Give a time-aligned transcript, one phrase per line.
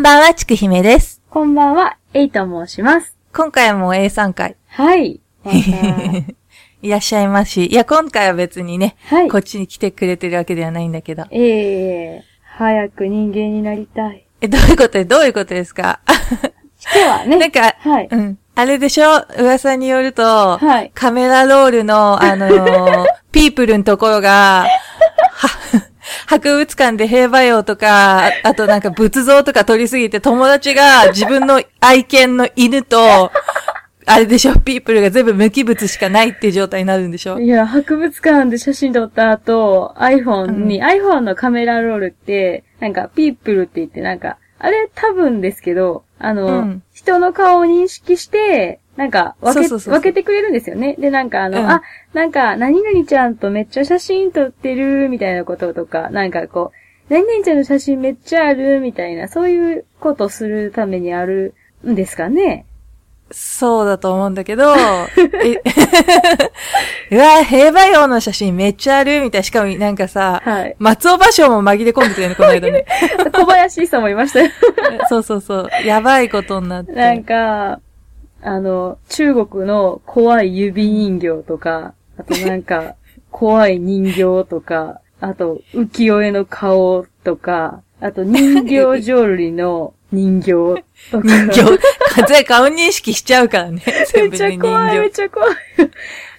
[0.00, 1.20] こんばんは、ちくひめです。
[1.28, 3.14] こんばんは、エイと申します。
[3.34, 4.56] 今回も A 参回。
[4.68, 5.20] はい。
[5.44, 5.58] ま た
[6.80, 7.66] いらっしゃいますし。
[7.66, 11.24] いや、今回は別にね、はいこっちに来てくれてるわけではないんだけど。
[11.30, 12.24] ええ
[12.56, 14.24] 早く人間になりたい。
[14.40, 14.88] え、どういうこと？
[14.92, 16.00] で、どういうことですか？
[16.96, 18.38] 今日はね、 なんか、はいうん。
[18.54, 19.22] あれでしょ？
[19.38, 24.64] 噂によると、はいカメラロールの、あのーピープルのところが、
[25.30, 25.48] は
[26.26, 33.30] 博物館で平和用とか、ああとなんか仏像とか撮りすぎて友達が自分の愛犬の犬と、
[34.06, 37.38] あれでしょピープルが全部無機物しかないっていう状態になるんでしょ？
[37.38, 46.82] いや、博物館で写真撮った後、iPhone に、iPhone のカメラロールって、なんか、ピープルって言って、なんか、あれ多分ですけど、あの、うん。
[46.92, 50.94] 人の顔を認識して、なんか分け、分けてくれるんですよね。
[50.98, 51.80] で、なんかあの、うんあ、
[52.12, 56.72] なんか、何々ちゃんとめっちゃ写真撮ってる、みたいなこととか、なんかこ
[57.08, 62.66] う、何々ちゃんの写真めっちゃある、みたいな、そういうことするためにあるんですかね？
[63.30, 64.74] そうだと思うんだけど、
[65.44, 65.62] え
[67.10, 69.42] うわ、平和用の写真めっちゃあるみたいな。
[69.44, 70.76] しかもなんかさ、はい。
[70.78, 72.84] 松尾芭蕉も紛れ込んでたよね、この間ね。
[73.32, 74.50] 小林さんもいましたよ。
[75.08, 75.68] そうそうそう。
[75.86, 76.92] やばいことになって。
[76.92, 77.80] なんか、
[78.42, 82.96] あの、中国の怖い指人形とか、あとなんか、
[83.30, 90.52] 怖い人形とか、あと、浮世絵の顔とか、あと人形浄瑠璃の人形
[91.10, 91.28] とか。
[91.28, 91.78] 人形、
[92.14, 93.82] 風顔認識しちゃうからね。
[94.16, 95.16] めっちゃ怖い、めっ形。
[95.16, 95.54] ちゃ怖い。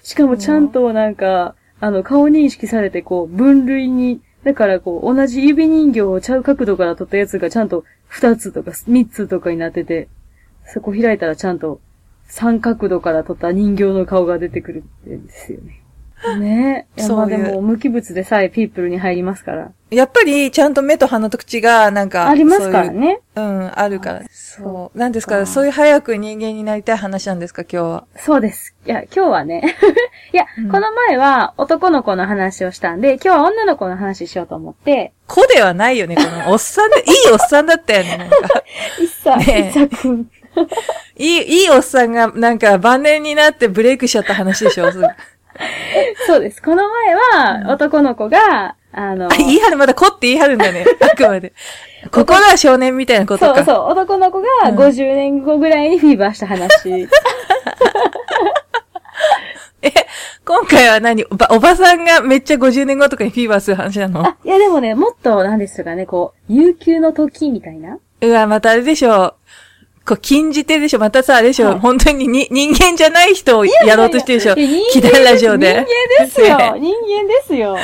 [0.02, 10.08] しかもちゃんとなんか、あの、顔認識されて、こう、分類に、だからこう、同じ指人形をちゃう角度から撮ったやつがちゃんと2つとか3つとかになってて、
[10.66, 11.80] そこ開いたらちゃんと
[12.32, 15.82] 3角度から撮った人形の顔が出てくるんですよね。
[16.38, 17.02] ねえ。
[17.02, 19.72] そういうでも、無機物でさえピープルに入りますから。
[19.90, 23.20] やっぱり、ちゃんと目と鼻と口が、なんか、ありますからね。
[23.34, 24.22] うん、あるから。
[24.30, 24.98] そそう。
[24.98, 28.04] なんですか、かそういう早く人間になりたい話なんですか、今日は。
[28.16, 28.74] そうです。
[28.86, 29.76] いや、今日はね。
[30.32, 38.36] いや、うんこの前は男の子の話をしたんで、今日は女の子の話しようと思って、子ではないよね、この、おっさんで、いいおっさんだったよね、なんか。
[39.00, 40.30] いっさ、ねえいっさくん。
[41.16, 44.90] いい、いいおっさんが、なんか、晩年になってブレイクしちゃった話でしょ？
[46.26, 46.62] そうです。
[46.62, 50.84] この前は、男の子が、あの、言い張る、まだ子って言い張るんだね。
[51.00, 51.52] あくまで。
[52.10, 53.56] 心は少年みたいなことか。
[53.56, 56.68] そうそう、男の子がうん50年後ぐらいにフィーバーした話。
[60.44, 61.24] 今回は何？
[61.30, 64.26] おば、おばさんがめっちゃ50年後とかにフィーバーする話なの？
[64.26, 67.98] あ、いやでもね、もっと、なんですかね、こう、悠久の時みたいな。
[68.20, 69.34] うわ、またあれでしょ。
[70.06, 70.98] こう、禁じ手でしょ。
[70.98, 71.68] またさ、あれでしょ。
[71.68, 74.54] はい本当にに人間じゃない人をやろうとしてるでしょ。
[74.54, 75.68] いや人キ間ダラジオで。
[75.68, 75.76] 人
[76.20, 76.58] 間ですよ。
[76.58, 77.76] ね人間ですよ。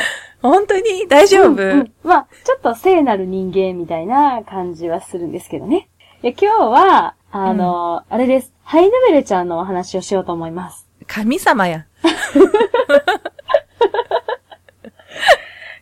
[0.43, 5.89] 本当に大丈夫、うんうんまあ、ちょっと聖なる人間みたいな感じはするんですけどね。
[6.23, 8.55] で今日は、あの、あれです。
[8.63, 10.89] ハイヌベルちゃんのお話をしようと思います。
[11.07, 11.87] 神様や。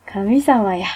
[0.06, 0.86] 神様や。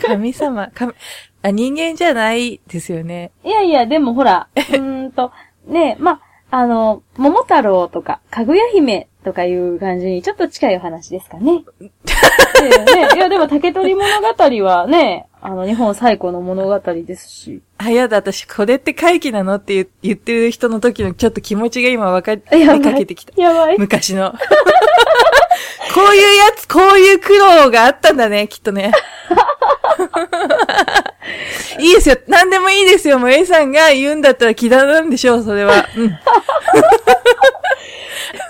[0.00, 0.70] 神様。
[0.74, 0.94] 神
[1.42, 3.30] あ、人間じゃないですよね。
[3.44, 5.32] いやいや、でもほら、 うーんと、
[5.66, 11.64] ねまあ、あの、桃太郎とか、かぐや姫とかいう感じにちょっと近いお話ですかね。
[11.82, 11.90] ね
[12.94, 17.62] ねいや、でも竹取物語はね、あの、日本最古の物語ですし。
[17.76, 23.40] あ、やだ、私、これって怪奇なのって言言ってる人の時のちょっと気持ちが今分かりかけてきた。
[23.40, 23.78] やばい。
[23.78, 24.32] 昔の。
[25.94, 28.92] こういうやつ、こういう苦労があったんだね、きっとね。
[31.78, 32.16] いいですよ。
[32.26, 33.18] 何でもいいですよ。
[33.18, 35.86] もう A さんが言うんだったら気だなんでしょう、それは。
[35.96, 36.18] うん。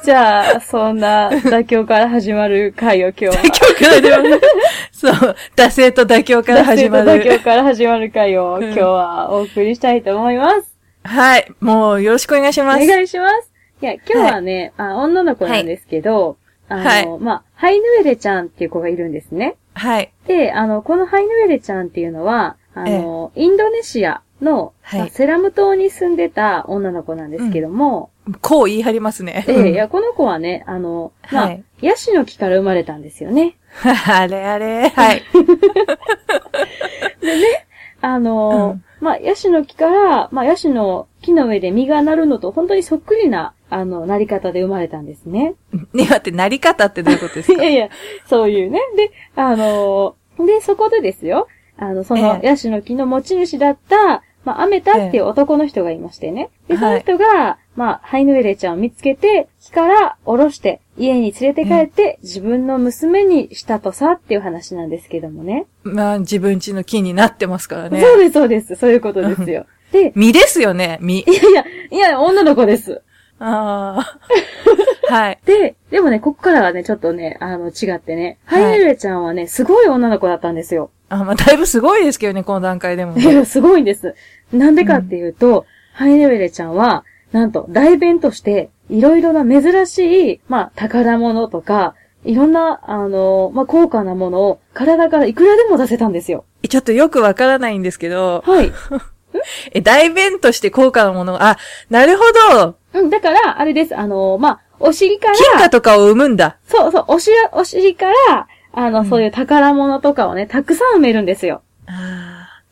[0.04, 3.32] じゃあ、そんな妥協から始まる回を今日は。
[3.34, 4.40] 妥協からではない。
[4.92, 5.12] そう。
[5.54, 7.40] 惰性と妥協から始ま妥協る。
[7.40, 10.76] から始まる回をうん今日はお送りしたいと思います。
[11.04, 11.52] はい。
[11.60, 12.86] もう、よろしくお願いしおます。
[12.86, 13.50] 願いします。
[13.82, 16.36] いや、今日はね、あ女の子なんですけど、
[16.68, 19.56] はいあの、まあ、ハイヌエレちゃんっていう子がいるんですね。
[19.74, 20.10] はい。
[20.26, 28.10] で、あの、このハイヌエレちゃんっていうのは、あの、インドネシアの、はいまあセラム島に住んでた女の子なんですけども、
[28.42, 29.44] こう言い張りますね。
[29.48, 33.56] ええいや、この子はね、あの、まあ、はいヤシの木から生まれたんですよね。
[34.08, 34.88] あれあれ。
[34.88, 35.22] はい。
[38.00, 45.54] あの、まあ、ヤシの木から、まあ、ヤシの木の上で実がなるのと本当にそっくりな、あの、なり方で生まれたんですね。
[45.92, 47.62] ね、待って、なり方ってどういうことですか？
[47.62, 47.88] いやいや、
[48.26, 48.80] そういうね。
[48.96, 50.14] で、あの、
[50.46, 51.48] で、そこでですよ、
[51.78, 56.50] あの、そのええヤシの木の持ち主だった、まあ、アメタっていう男の人がいましてね。
[56.68, 65.66] で、その人が、まあ、ハイヌエレちゃんを見つけて、木から下ろして、家に連れて帰って、自分の娘にしたとさっていう話なんですけどもね。
[65.82, 68.00] まあ、自分家の木になってますからね。
[68.00, 68.74] そうです、そうです。
[68.76, 69.66] そういうことですよ。
[69.92, 71.30] で、実ですよね、実。
[71.30, 73.02] いやいや、いや、女の子です。
[73.38, 74.18] ああ。
[75.14, 75.38] はい。
[75.44, 80.90] で、でもね、ここからはね、ちょっとね、あの、違ってね、はいハイヌエレちゃんはね、すごい女の子だったんですよ。
[81.08, 83.14] あ、まあ、だいぶすごいですけどね、この段階でも
[83.46, 84.14] すごいんです。
[84.52, 91.94] なんでかっていうと、ハイネウェレちゃんは、なんと、代弁として、いろいろな珍しい、まあ、宝物とか、
[92.24, 96.44] いろんな、あの、まあ、高価なものを体からいくらでも出せたんですよ。
[96.68, 98.72] ちょっとよくわからないんですけど、はい。
[99.72, 101.58] え、大弁として高価なものが、あ、
[101.90, 103.96] なるほどうん、だから、あれです。
[103.96, 106.58] あの、まあ、お尻から、金貨とかを生むんだ。
[106.66, 111.62] そうそう、お尻、お尻から、あの、そういう宝物とかをね、たくさん埋めるんですよ。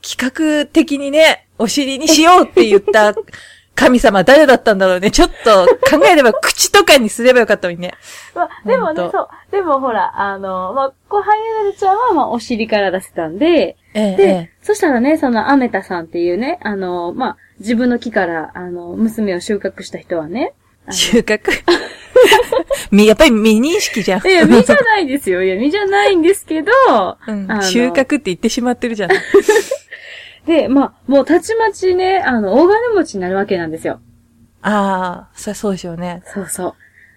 [0.03, 3.15] 企画的にね、お尻にしようって言った
[3.77, 5.11] 神様誰だったんだろうね。
[5.11, 7.93] ちょっと考えれば口とかにすればよかったのにね。
[8.35, 9.29] まあ、でもね、そう。
[9.51, 20.55] でもほら、あの、まあ、こう、ハイネウェレちゃんは、まあ、お尻から出せたんで、ええで、えそしたらね、そのアメタさんっていうね、あの、まあ、自分の木から、あの、娘を収穫した人はね、
[20.93, 21.41] 収穫？
[22.91, 24.23] み、やっぱり未認識じゃん。
[24.23, 25.43] のいや、実じゃないですよ。
[25.43, 26.73] いや、実じゃないんですけど、
[27.27, 29.11] うん収穫って言ってしまってるじゃん。
[30.47, 34.01] で、まあ、もうたちまちね、あの、大金持ちになるわけなんですよ。
[34.63, 36.23] ああ、そりゃそうでしょうね。
[36.27, 36.75] そうそ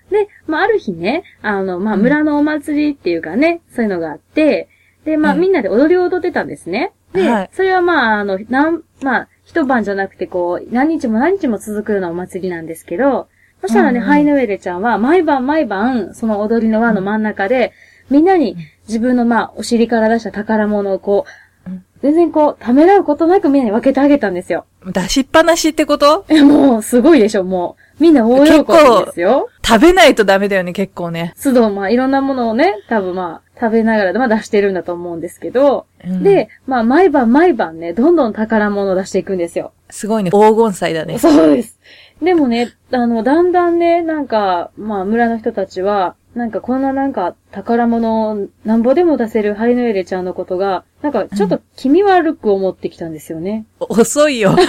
[0.09, 0.13] う。
[0.13, 4.67] で、まあ、ある日ね、あの、まあ、村のお祭りっていうかね、そういうのがあって、
[5.05, 6.91] で、まあ、うんみんなで踊りを踊ってたんですね。
[7.13, 13.27] で、はいそれはまあ、あの、なん、まあ、一晩じゃなくて、こう、何日も何日も続くようなお祭りなんですけど、
[13.61, 17.73] そしたらね、うんうんハイノエレちゃんは、毎晩毎晩、その踊りの輪の真ん中で、
[18.09, 18.55] みんなに
[18.87, 21.25] 自分のまあ、お尻から出した宝物をこ
[21.65, 24.65] う、うん全然こう、ためらうことなくみんなに分けてあげたんですよ。
[24.85, 26.23] 出しっぱなしってこと？
[26.29, 28.01] え、もう、すごいでしょ、もう。
[28.01, 29.49] みんな大喜びですよ。
[29.67, 31.33] 食べないとダメだよね、結構ね。
[31.43, 39.73] 都度、まあ、いろんなものをね、多分まあ、食べながら、まあ出してるんだと思うんですけど、うんで、まあ、毎晩毎晩ね、どんどん宝物を出していくんですよ。
[39.89, 41.19] すごいね、黄金祭だね。
[41.19, 41.77] そうです。
[42.21, 53.65] でもね、あの、だんだんね、なんか、まあ、村の人たちは、なんかこんななんか、宝物をなんぼでも出せるハリノエレちゃんのことが、なんかちょっと気味悪く思ってきたんですよね。
[53.79, 54.55] 遅いよ。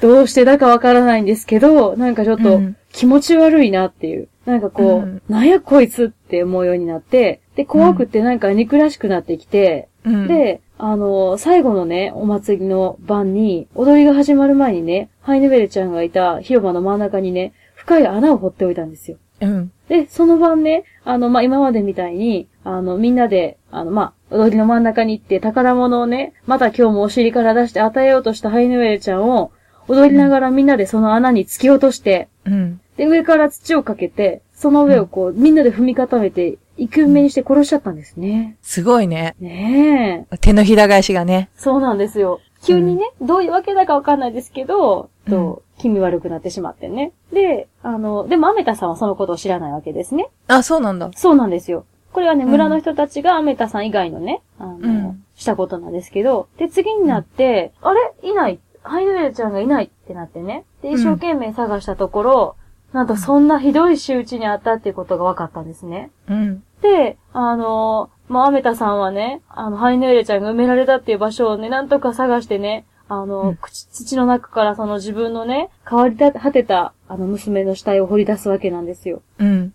[0.00, 4.28] どうしてだかわからないんですけど、なんかちょっとうん気持ち悪いなっていう。
[4.44, 19.16] なんかこう、うんなんやこいつって思うようになって、で、怖くてなんか憎らしくなってきて、うん、で、あの、最後のね、お祭りの晩に、踊りが始まる前にね、ハイネベレちゃんがいた広場の真ん中にね、深い穴を掘っておいたんですよ。
[19.42, 19.72] うん。
[19.88, 29.52] で、その晩ね、あの、まあ、今までみたいに、あの、みんなで、あの、まあ、踊りの真ん中に行って宝物をね、また今日もお尻から出して与えようとしたハイネベレちゃんを、
[29.86, 32.80] 踊りながらみんなでその穴に突き落として、うん。
[32.96, 38.56] で、上から土をかけて、その上をこう、みんなで踏み固めて、生き埋めにして殺しちゃったんですね。
[38.62, 39.36] すごいね。
[39.40, 40.36] ねえ。
[40.38, 41.50] 手のひら返しがね。
[41.56, 42.40] そうなんですよ。
[42.64, 47.12] 急にね、どういうわけだかわかんないですけど、うんと、気味悪くなってしまってね。
[47.32, 50.28] で、あの、でもアメタさんはそのことを知らないわけですね。
[50.46, 51.10] あ、そうなんだ。
[51.16, 51.84] そうなんですよ。
[52.12, 58.12] これはね、うん村の人たちがアメタさん以外のね、あの、うんしたことなんですけど、で、次になって、あれ？
[58.22, 58.60] いない。
[58.82, 60.64] ハイノエルちゃんがいないってなってね。
[60.82, 62.56] で、うん一生懸命探したところ、
[62.92, 66.10] なんとそんなひどい仕打ちにあったっていうことが分かったんですね。
[66.28, 66.62] うん。
[66.82, 79.22] で、あのまあ、アメタさんはね、あの、ハイネーレちゃんが埋められたっていう場所をね、なんとか探してね、あの、うん口土の中からその自分のね、変わり果てた、あの、娘の死体を掘り出すわけなんですよ。
[79.38, 79.74] うん。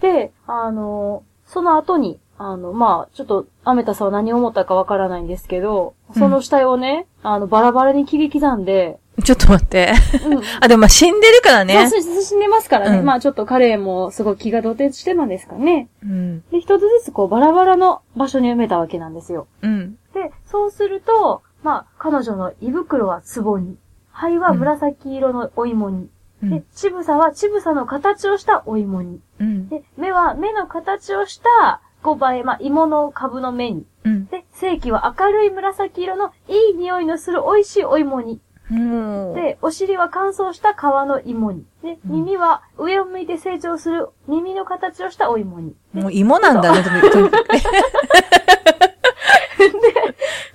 [0.00, 9.92] で、あのその後に、あの、まあ、ちょっと、アメタさんは何を思ったかわからないんですけど、その死体をね、あの、バラバラに切り刻んで、ちょっと待って。
[10.26, 10.42] うん。
[10.60, 11.88] あ、でもまあ死んでるからね。
[11.88, 12.98] そうし死んでますからね。
[12.98, 15.88] うんまあちょっと彼もすごい気が動転してたんですかね。
[16.02, 16.40] うん。
[16.50, 19.46] で、一つずつこうバラバラの場所に埋めたわけなんですよ。
[19.62, 19.98] うん。
[20.14, 23.76] で、そうすると、まあ、彼女の胃袋は壺に、
[24.12, 26.08] 肺は紫色のお芋に、
[26.42, 29.68] でうん。、ちぶさはちぶさの形をしたお芋に、うん。
[29.68, 34.26] で、目は目の形をした5倍、まあ、芋の株の目に、うん。
[34.26, 38.40] で、正規は明るい紫色のいい匂いのする美味しいお芋に、
[38.70, 39.34] うん。
[39.34, 47.44] で、お尻は乾燥した皮の芋に、で、うん耳は上を向いて成長する耳の形をしたお芋に、もう芋なんだね、とにかく。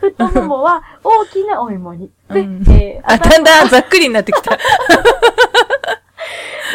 [0.01, 4.57] 太ももは大きなお芋に、で、うんえーあ、だんだんざっくりになってきた。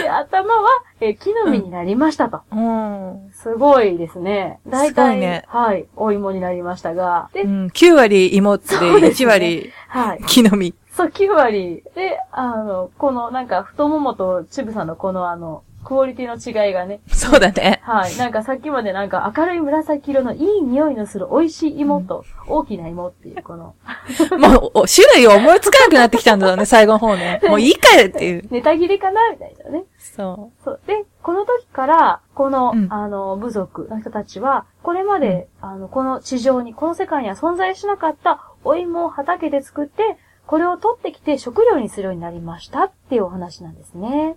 [0.02, 0.68] で頭は、
[1.00, 2.40] えー木の実になりましたと。
[2.52, 3.30] うん。
[3.32, 4.58] すごいですね。
[4.66, 7.28] 大体、ねはい、お芋になりましたが。
[7.32, 7.66] で、うん。
[7.66, 10.24] 9割芋ってそうですね1割はい。
[10.26, 10.74] 木の実。
[10.96, 11.82] そう、9割。
[11.94, 17.00] で、あの、このなんか太ももとチブさんのこのあの、クオリティの違いがね。
[17.08, 17.80] そうだね。
[17.84, 18.16] はい。
[18.16, 23.74] なんかさっきまでなんか明るい紫色のいい匂いのする美味しい芋と大きな芋っていうこの、
[24.38, 27.40] もう、お種類を思いつかなくなってきたんだろうね、 最後の方ね。
[27.48, 28.48] もういいかよっていう。
[28.50, 29.84] ネタ切れかなみたいなね。
[29.98, 30.80] そそう。
[30.86, 44.36] で、この時から、この、うんあの、部族の人たちは、これまで、あの、この地上に、この世界には存在しなかったお芋を畑で作って、これを取ってきて食料にするようになりましたっていうお話なんですね。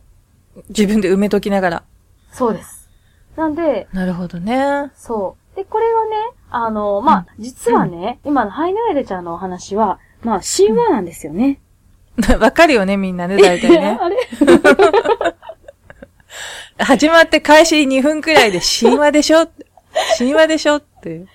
[0.56, 0.64] う。
[0.70, 1.84] 自分で埋めときながら。
[2.32, 2.90] そうです。
[3.36, 4.92] なんで、なるほどね。
[4.96, 5.56] そう。
[5.56, 6.16] で、これはね、
[6.50, 11.60] あの、まあ、実はね、今のハイヌエルちゃんのお話は、まあ、神話なんですよね。
[12.40, 13.98] わかるよね、みんなね、大体ね。
[14.02, 14.18] あれ？
[16.84, 19.48] 始まって開始2分くらいで神話でしょ？
[20.18, 20.78] 神話でしょ？
[20.78, 21.26] って。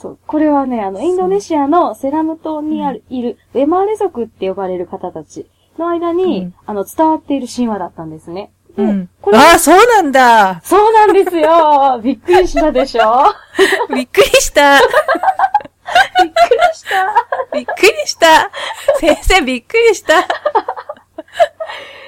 [0.00, 0.18] そう。
[0.26, 5.46] これはね、あの、インドネシアのセラム島にある、いる、ウェマーレ族って呼ばれる方たち
[5.78, 8.50] の間に、うんあの、伝わっている神話だったんですね。
[8.76, 9.10] で、うん。
[9.20, 10.60] これ、ああ、そうなんだ。
[10.64, 13.24] そうなんですよ びっくりしたでしょ？
[13.94, 14.78] びっくりした。
[14.78, 17.06] びっくりした
[17.52, 18.50] びっくりした。
[18.98, 20.26] 先生、びっくりした。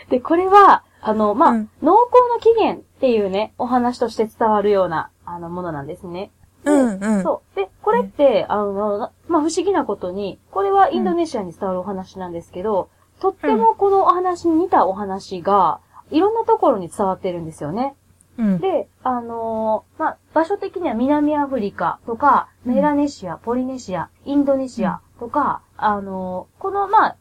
[0.08, 6.30] で、これは、あの、まあ、うん農耕の起源っていうね、お話として伝わるような、あの、ものなんですね。
[6.64, 7.56] でうんうんそう。
[7.56, 12.88] で、これって、あの、なまあ、不思議なことに、これはインドネシアに伝わるお話なんですけど、
[13.20, 17.94] とってもこのお話に似たお話が、いろんなところに伝わってるんですよね。
[18.38, 18.58] うん。
[18.58, 27.16] で、あのーまあ、場所的には南アフリカとか、メラネシア、ポリネシア、インドネシアとか、あのーこの、まあ、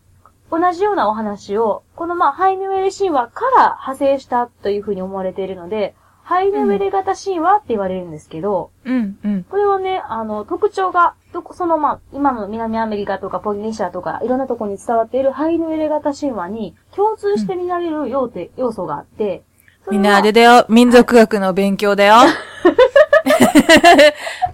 [0.52, 9.44] 同じようなお話を、この、まあ、ハイヌウェレ神話から派生したというふうに思われているので、ハイヌウェレ型神話って言われるんですけど、うん、うん。
[9.44, 19.44] これはね、あの、特徴が、どこ、その、まあ、今の南アメリカとかポリネシアとか、いろんなところに伝わっているハイヌウェレ型神話に共通して見られる要点、要素があって、
[19.90, 20.66] みんなあれだよ。
[20.70, 22.16] 民族学の勉強だよ。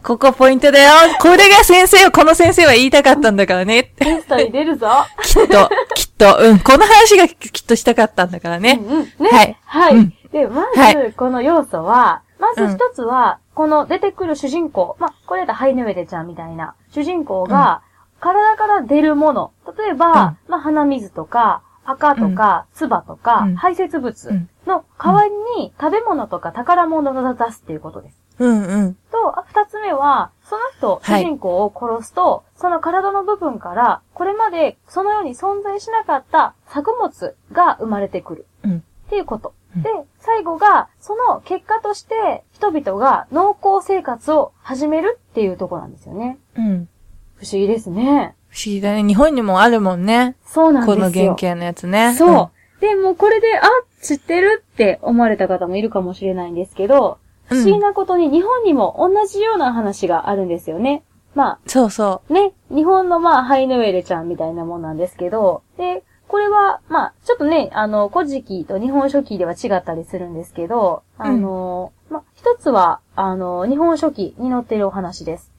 [0.04, 0.94] ここポイントだよ。
[1.20, 3.92] これが先生を、この先生は言いたかったんだからね。
[3.98, 4.88] テストに出るぞ。
[5.24, 6.60] きっと、きっと、うん。
[6.60, 8.80] この話がきっとしたかったんだからね。
[8.82, 9.04] うんうん。
[9.04, 9.30] ね。
[9.30, 9.96] はいはい。
[9.96, 17.82] うんで、まはず、この要素は、まず一つは、この出てくる主人公、まあ、これだとハイヌウェレちゃんみたいな、主人公が、
[18.20, 28.22] 体から出るもの、例えば、まあ、鼻水とか、赤とか、唾とか、うん排泄物うんの代わりに食べ物とか宝物を出すっていうことです。
[28.40, 28.94] うん、うん。
[29.10, 38.46] と、あ二つ目は、その人、主はい人公を殺すと、その体の部分から、これまでそのように存在しなかった作物が生まれてくる。
[38.66, 38.84] うん。
[39.08, 39.54] っていうこと。
[39.78, 46.38] うんで、最後が、その結果として、人々が農耕生活を始めるっていうところなんですよね。
[46.56, 46.90] うん。
[47.38, 48.36] 不思議ですね。
[48.50, 49.04] 不思議だね。
[49.04, 50.36] 日本にもあるもんね。
[50.46, 50.96] そうなんですよ。
[50.96, 52.14] この原型のやつね。
[52.16, 52.82] そう。
[52.82, 53.68] で、もうこれで、あ、
[54.02, 61.04] 知ってるって思われた方もいるかもしれないんですけど、うん不思議なことに日本にも同じような話があるんですよね。
[61.34, 66.17] まあ、そうそね、日本のまあ、ハイヌウェレちゃんみたいなもんなんですけど、で、こ
[66.48, 75.52] れは、まあ、ちょっとね、あの、古事記と日本書紀では違ったりするんですけど、あの、まあ、一つは、あの、日本書紀に載っているお話です。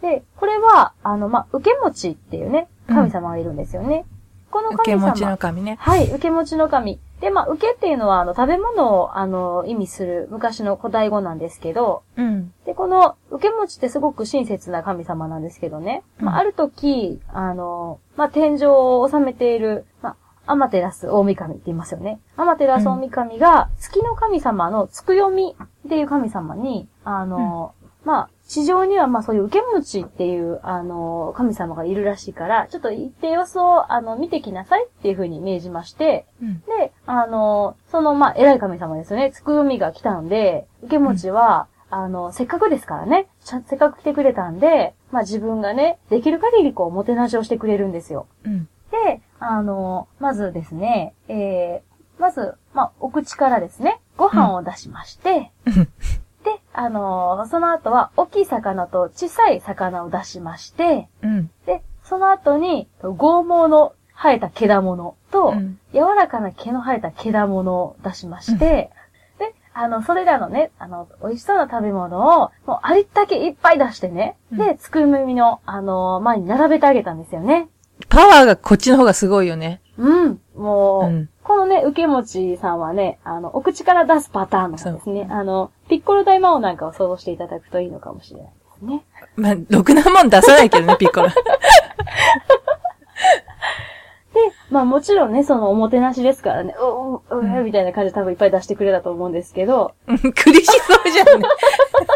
[0.00, 4.04] で、これは、あの、まあ、受け持ちっていうね、神様がいるんですよね。
[4.50, 4.74] このう。
[4.74, 5.08] 受け神様。
[5.10, 5.76] 持ちの神ね。
[5.80, 7.00] はい、受け持ちの神。
[7.22, 12.52] で、まあ、受けっていうのは、あの、食べ物を、あの、意味する昔の古代語なんですけど、うん。
[12.66, 16.02] で、この、受け持ちってすごく親切な神様なんですけどね。
[16.18, 22.18] まあ、うんある時、あの、まあ、天井を治めている、まあ、アマテラス大神って言いますよね。
[22.36, 25.54] アマテラス大神が、月の神様のつくよみ
[25.86, 27.74] っていう神様に、あの、
[28.04, 36.60] まあ、地上にはまあそういう受け持ちっていう、あの、神様がいるらしいから、ちょっと行って様子を、あの、見てきなさいっていう風に命じまして、うん。
[36.60, 39.32] で、あの、その、まあ、偉い神様ですよね。
[39.32, 48.26] つくよみが来たんで、受け持ちは、あの、せっかくですからね、せっかく来てくれたんで、まあ、自分がね、できる限りこう、もてなしをしてくれるんですよ。
[48.44, 48.68] うん。
[48.90, 55.88] で、あの、まずですね、えー、まず、まあ、お口からですね、ご飯を出しまして、うん
[56.44, 61.50] で、あのその後は、大きい魚と小さい魚を出しまして、うん。
[61.66, 68.90] で、その後に、剛毛の生えた毛物と、うん柔らかな毛の生えた毛物を出しまして、
[69.38, 77.68] で、あの、それらのね、あの、美味しそうな食べ物を、もうありったけいっぱい出してね、うんで、つくみの、あの、前に並べてあげたんですよね。
[78.08, 79.82] パワーがこっちの方がすごいよね。
[79.98, 80.40] うん。
[80.56, 85.28] もう、うんこのね、受け持ちさんはね、あの、お口から出すパターンなんですね。
[85.30, 89.04] あの、ピッコロ大魔王なんかを想像していただくといいのかもしれないですね。
[89.36, 91.28] まあ、ろくなもん出さないけどね、 ピッコロ。
[91.28, 91.34] で、
[94.70, 101.48] まあもちろんね、そのおもてなしですからね、うう、う、みたいな感じで多分いっぱい出してくれたと思うんですけど、うん苦しそうじゃんね。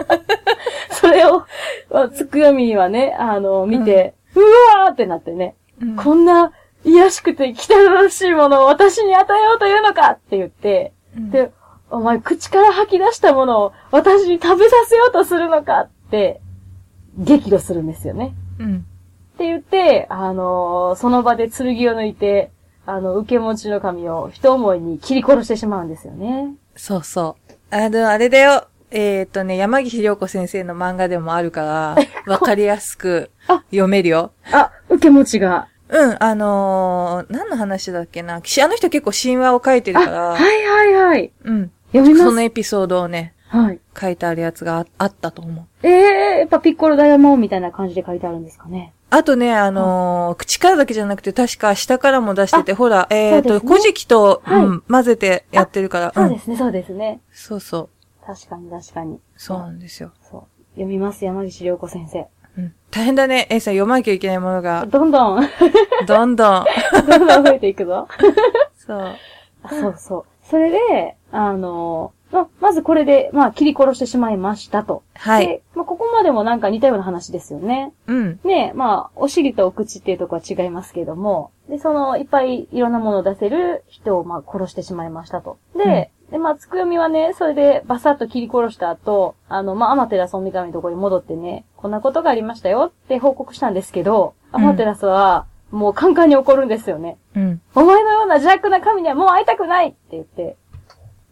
[0.92, 1.44] それを、
[1.92, 4.40] あつくよみはね、あの、見て、う
[4.80, 6.52] わーってなってね、うんこんな
[6.86, 11.52] 癒しくて汚らしいものを私に与えようというのかって言って、うんで、
[11.90, 16.40] お前口から吐き出したものを私に食べさせようとするのかって、
[17.18, 18.34] 激怒するんですよね。
[18.58, 18.86] うん。
[19.34, 22.50] って言って、あのーその場で剣を抜いて、
[22.86, 26.54] あの、受け持ちの神を一思いに切り殺してしまうんですよね。
[26.76, 27.54] そうそう。
[27.74, 28.68] あの、あれだよ。
[28.90, 31.96] えっ、とね、山岸良子先生の漫画でもあるから、
[32.32, 34.30] わかりやすくあ読めるよ。
[34.52, 35.68] あ、受け持ちが。
[35.88, 38.40] うん、あのー何の話だっけな。
[38.42, 41.32] しあの人結構神話を書いてるあ、から、はいはいはい。
[41.44, 41.70] うん。
[41.92, 42.24] 読みます。
[42.24, 43.80] そのエピソードをね、はい。
[43.98, 45.86] 書いてあるやつがああったと思う。
[45.86, 48.92] ええー、やっぱピッコロダイヤモンドみたいな感じで書いてあるんですかね。
[49.10, 57.20] あとね、あのー口からだけじゃなくて、確か下からも出してて、ほら、えっ、と、そうですね古事記と、はいうん、混ぜてやってるから、そうですね、そうですね。
[57.30, 57.88] そうそう。
[58.26, 59.20] 確かに確かに。
[59.36, 60.10] そうなんですよ。
[60.28, 60.44] そう。
[60.74, 62.26] 読みます、山岸良子先生。
[62.96, 63.02] うん。
[63.02, 63.46] 大変だね。
[63.50, 65.48] えいさん読まなきゃいけないものが、どんどん、
[66.06, 66.64] どんどん。
[67.06, 68.08] どんどん増えていくぞ。
[68.76, 69.16] そう。
[69.62, 70.24] あそうそう。
[70.42, 75.02] それで、あのま、まずこれで、まあ、切り殺してしまいましたと。
[75.14, 75.46] はい。
[75.46, 77.92] で、まあ、ここまでもなんか似たような話ですよね。
[78.06, 78.40] うん。
[78.44, 85.58] ねまあ、お尻とお口っていうところは違いますけども、で、その、いっぱいいろんなものを出せる人を、まあ、殺してしまいましたと。
[85.76, 97.16] で、で、まあ、つくよみはね、それでバサッと切り殺した後、あの、まあ、アマテラス大神のところに戻ってね、こんなことがありましたよって報告したんですけど、アマテラスは、もうカンカンに怒るんですよね。
[97.36, 97.60] うん。
[97.76, 100.56] お前のような邪悪な神にはもう会いたくないって言って。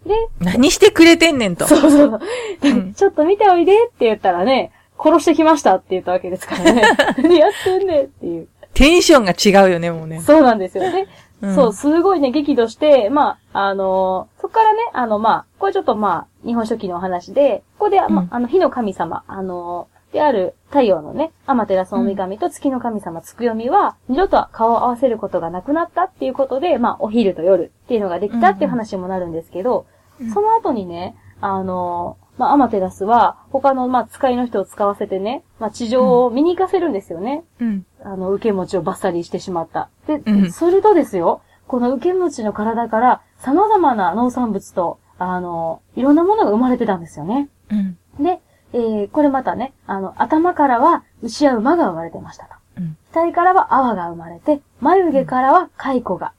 [0.07, 1.67] で、何してくれてんねんと。
[1.67, 2.21] そうそうそう。
[2.61, 6.83] でうんちょっと見ておいでって言ったらね、殺してきましたって言ったわけですからね。
[7.19, 8.47] 何やってんねんっていう。
[8.75, 10.21] テンションが違うよね、もうね。
[10.21, 11.09] そうなんですよね。
[11.43, 29.87] うんそう、すごいね、激怒して、まあ、あのーそこからね、あの、まあ、これちょっとまあ、日本書紀のお話で、ここで、まうんあ、あの、火の神様、あのーである太陽のね、アマテラス大神と月の神様つくよみは、二度と顔を合わせることがなくなったっていうことで、まあ、お昼と夜っていうのができたっていう話にもなるんですけど、
[30.21, 37.45] うんその後にね、あのーまあ、アマテラスは、他の、まあ、使いの人を使わせてね、まあ、地上を見に行かせるんですよね。
[37.61, 37.87] うん。
[38.05, 39.89] あの、受け持ちをバッサリしてしまった。
[40.07, 47.49] で、うんするとですよ、この受け持ちの体から様々な農産物と、あの、いろんなものが生まれてたんですよね。
[47.71, 47.99] うん。
[48.23, 48.41] で、
[48.75, 52.51] えー、これまたね、あの、頭からは牛や馬が生まれてましたと。
[52.79, 52.97] うん。
[53.15, 56.33] 額からは泡が生まれて、眉毛からは蚕が。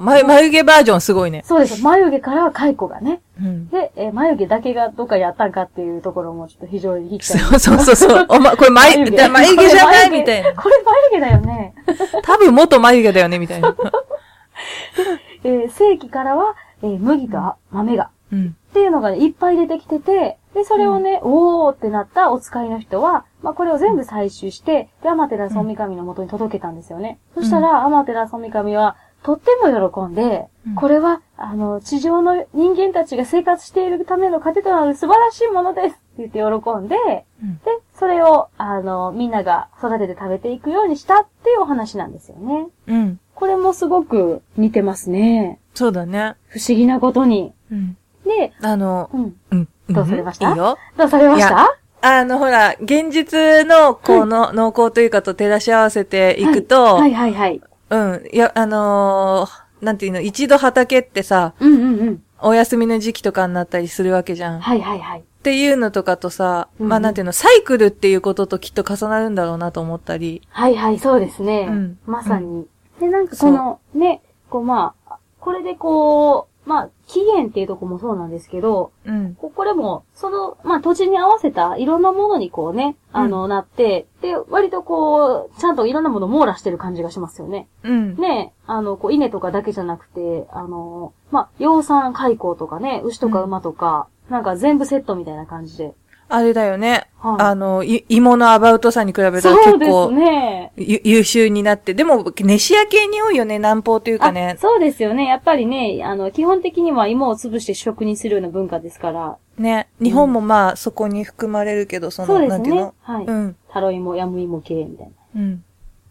[0.00, 1.42] 眉眉毛バージョンすごいね。
[1.46, 1.82] そうです。
[1.82, 3.20] 眉毛からは蚕がね。
[3.40, 3.68] うん。
[3.68, 8.26] で、えー眉毛だけがどっかやったんかっていうところもちょっと非常に引きそうそうそうそう。
[8.30, 10.10] おま、これ眉、だ眉毛じゃない？
[10.10, 10.54] みたいな。
[10.54, 10.74] これ
[11.10, 11.74] 眉毛だよね。
[12.22, 13.74] 多分元眉毛だよね、みたいな。
[15.44, 17.38] えー、正規からは、えー麦と
[17.70, 18.10] 豆が。
[18.32, 18.56] うん。
[18.70, 27.18] っていうのがね、いっぱい出てきてて、で、それをね、おーってなったお使いの人は、まあ、これを全部採集して、で、アマテラスオミカミの元に届けたんですよね。
[27.34, 37.62] そしたら、アマテラスオミカミは、とっても喜んで、うんこれは、あの、地上の人間たちが生活しているための糧となる素晴らしいものですって言って喜んで、うんで、
[37.98, 42.68] それを、あの、みんなが育てて食べていくようにしたっていうお話なんですよね。
[42.86, 43.20] うん。
[43.34, 45.60] これもすごく似てますね。
[45.74, 46.36] そうだね。
[46.48, 47.52] 不思議なことに。
[47.70, 47.96] うん。
[48.24, 49.36] で、あの、うん。
[49.50, 49.68] うん。
[49.88, 50.50] どうされました？
[50.50, 50.78] いいよ。
[50.96, 57.62] どうされましいたあの、ほら、現実の、この、濃厚というかと照らし合わせていくと、はいはいはい。
[57.90, 58.22] うん。
[58.30, 62.22] いや、あのーなんていうの、一度畑ってさ、うんうんうん。
[62.40, 64.58] お休みの時期とかになったりするわけじゃん。
[64.58, 65.24] っはいはいはい。
[65.42, 70.42] ていうのとかとさ、うんまあなんていうの、サイクルっていうことときっと重なるんだろうなと思ったり。
[70.50, 71.68] はいはい、そうですね。
[71.70, 72.66] うんまさに。
[73.00, 79.34] で、なんかこの、ね、こうまあ、これでこう、まあ、期限っていうとこもそうなんですけど、うん。
[79.34, 87.68] ここれも、その、まあ、土地に合わせたいろんなものにこうね、あの、なって、で、割とこう、ちゃんといろんなものを網羅してる感じがしますよね。
[87.82, 88.16] うん。
[88.16, 95.94] ね、あの、こう、稲とかだけじゃなくて、あの、まあ、養蚕蚕とかね、牛とか馬とか、なんか全部セットみたいな感じで。
[96.28, 97.08] あれだよね。
[97.18, 100.72] はいあの、い芋のアバウトさに比べたら結構、ね。
[100.76, 101.94] ゆ優秀になって。
[101.94, 104.60] でも、熱シア系に多いよね、南方というかねあ。
[104.60, 105.26] そうですよね。
[105.26, 109.36] やっぱりね、あの、基本的には芋を潰して主食にするような文化ですから。
[109.58, 109.88] ね。
[110.02, 112.94] 日本もまあ、そこに含まれるけど、その、そねなんていうの？
[113.00, 113.24] はい。
[113.24, 113.56] うん。
[113.70, 115.64] タロイモ、ヤムイモ系みたいうん。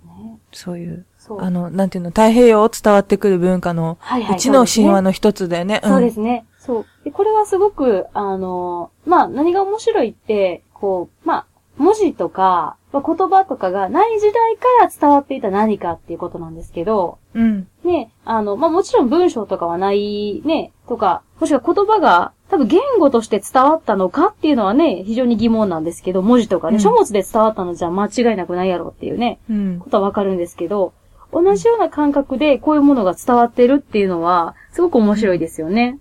[0.07, 0.37] なね。
[0.51, 1.05] そういう。
[1.37, 4.35] あの、なんていうの、太平洋を伝わってくる文化の、はいはい。
[4.35, 5.01] うちの神話の。
[5.03, 5.79] の一つだよね。
[5.83, 6.45] そうですね。
[6.65, 6.85] そう。
[7.03, 11.45] で、これはすごく、あの、まあ、何が面白いって、こう、まあ、
[11.77, 17.67] 文字とか、まあ言葉とかがない時代から伝わっていた何かっていうことなんですけど、うん。
[17.83, 29.79] ね、あの、まあ、もちろん文章とかはないね、とか、もしくは言葉が多分言語として伝わったのかっていうのはね、非常に疑問なんですけど、文字とかね、うん書物で伝わったのじゃ間違いなくないやろっていうね、うん。
[29.79, 30.93] ことはわかるんですけど、
[31.31, 35.97] 同じような感覚でこういうものが伝わってるっていうのは、すごく面白いですよね。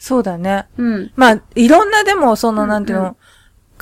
[0.00, 0.66] そうだね。
[0.78, 1.12] うん。
[1.14, 3.16] まあ、いろんなでも、その、うんなんていうの、うん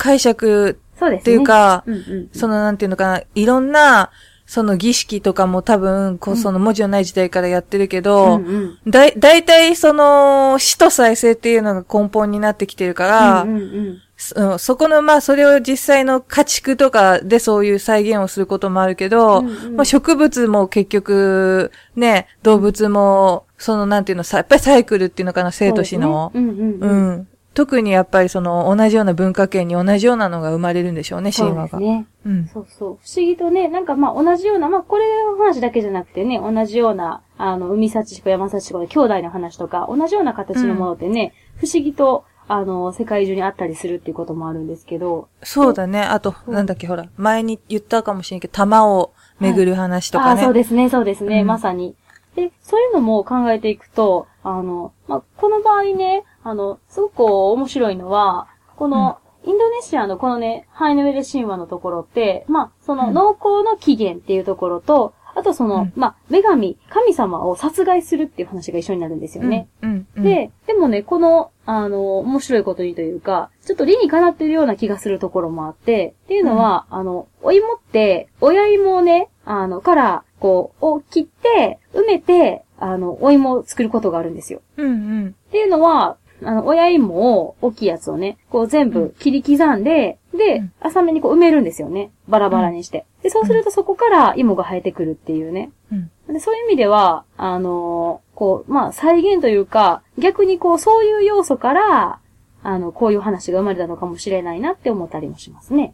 [0.01, 1.21] 解釈そうですね。
[1.21, 2.29] っていうか、うんうん。
[2.31, 4.11] その、なんていうのかな、いろんな、
[4.49, 8.57] その儀式とかも多分、こう、その文字のない時代からやってるけど、うんう
[8.87, 8.91] ん。
[8.91, 14.01] だい、だいたいその、死と再生っていうのが根本になってきてるから、うんうんうん。
[14.17, 19.75] そうんそこの、まあ、それを実際の家畜とかでそういう再現をすることもあるけど、うんうん。
[19.75, 26.31] まあ、植物も結局、ね、動物も、その、なんていうの、さやっぱりサイクルっていうのかな、生と死の。
[26.33, 26.49] そうね。
[26.49, 26.89] うんううん。
[26.89, 27.27] うん。
[27.63, 27.65] ん。
[27.65, 31.69] 特にやっぱりその、同じような文化圏に同じようなのが生まれるんでしょうね、神話が。
[31.69, 32.07] そうですね。
[32.25, 32.47] うん。
[32.47, 32.97] そうそう。
[33.01, 45.27] 不思議とね、なんかまあ同じような、まあこれの話だけじゃなくてね、同じような、あの、海幸子山幸子の兄弟の話とか、同じような形のものってね、不思議と、あの、世界中にあったりするっていうこともあるんですけど。
[45.43, 46.01] そうだね。
[46.01, 50.43] あと、うんなんだっけ、ほら、前に言ったかもしれんけど、玉を巡る話とああ、かね。
[50.43, 51.95] そうですね、そうですね、うんまさに。
[52.35, 69.69] で、そういうのも考えていくと、あの、まあ、この場合ね、あの、すごく面白いのは、この、インドネシアのこのね、ハイヌウェル神話のところって、まあ、そのうん農耕の起源っていうところと、あとその、うんまあ、女神、神様を殺害するっていう話が一緒になるんですよね。
[69.83, 69.89] うん。
[69.91, 70.07] うん。
[70.17, 84.61] うん、で、でもね、この、あの、面白いことにというか、ちょっと理にかなってるような気がするところもあって、っていうのは、あの、お芋って、親芋をね、あの、から、こう、を切って、埋めて、あの、お芋を作ることがあるんですよ。
[84.77, 85.35] うんうん。
[85.47, 92.11] っていうのは、あの、親芋を、大きいやつをね、こう全部切り刻んで、でうん、浅めにこう埋めるんですよね。
[92.27, 93.05] バラバラにして。
[93.23, 95.71] で、そうするとそこから芋が生えてくるっていうね。
[95.91, 96.11] うん。
[96.33, 102.19] でそういう意味では、あのーこう、まあ、再現というか、逆にこう、そういう要素から、
[102.63, 105.93] あの、こういう話が生まれたのかもしれないなって思ったりもしますね。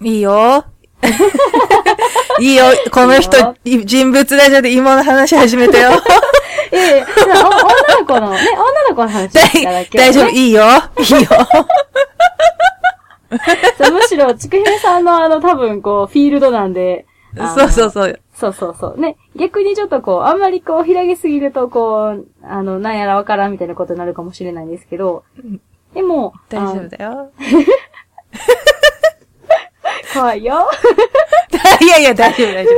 [0.00, 0.64] いいよ。
[2.40, 2.64] いいよ。
[2.90, 5.92] この人人物ラジオで芋の話始めたよ。
[6.74, 10.62] ええ女の子のね、女の子の話ただけ、大丈夫、いいよ。
[10.98, 11.28] いいよ。
[13.92, 17.06] むしろ、ちくひめさんのあの、多分こう、フィールドなんで、
[17.36, 18.20] そうそうそう。
[18.34, 19.00] そうそうそう。
[19.00, 25.60] ね、逆にちょっとこう、あんまりこう、広げすぎると、こう、あの、なんやらわからんみたいなことになるかもしれないんですけどうん、
[25.94, 27.10] でも、大丈夫だよ。
[27.12, 27.26] あ
[30.14, 30.68] 怖いよ。
[31.82, 32.70] いやいや、大丈夫、大丈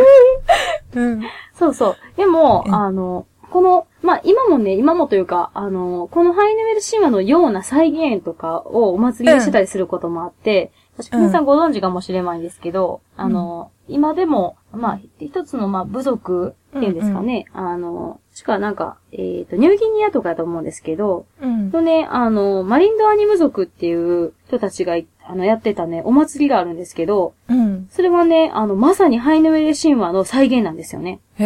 [0.95, 1.01] 夫。
[1.01, 1.23] うん。
[1.55, 1.97] そうそう。
[2.17, 21.71] でも、うんあの、この、まあ、今もね、今もというか、あの、このハイネウェル神話のような再現とかをお祭りでしてたりすることもあって、確かにさんご存知かもしれないんですけど、あの、今でも、まあ、一つの、まあ、部族っていうんですかね、あの、しかなんか、えっ、と、ニューギニアとかだと思うんですけど、うん。
[21.71, 27.89] のね、あの、マリンドアニム族っていう人たちがい、あの、やってたね、お祭りがあるんですけど、うん。
[27.91, 31.21] それはね、あの、まさにハイヌウェル神話の再現なんですよね。
[31.39, 31.45] へ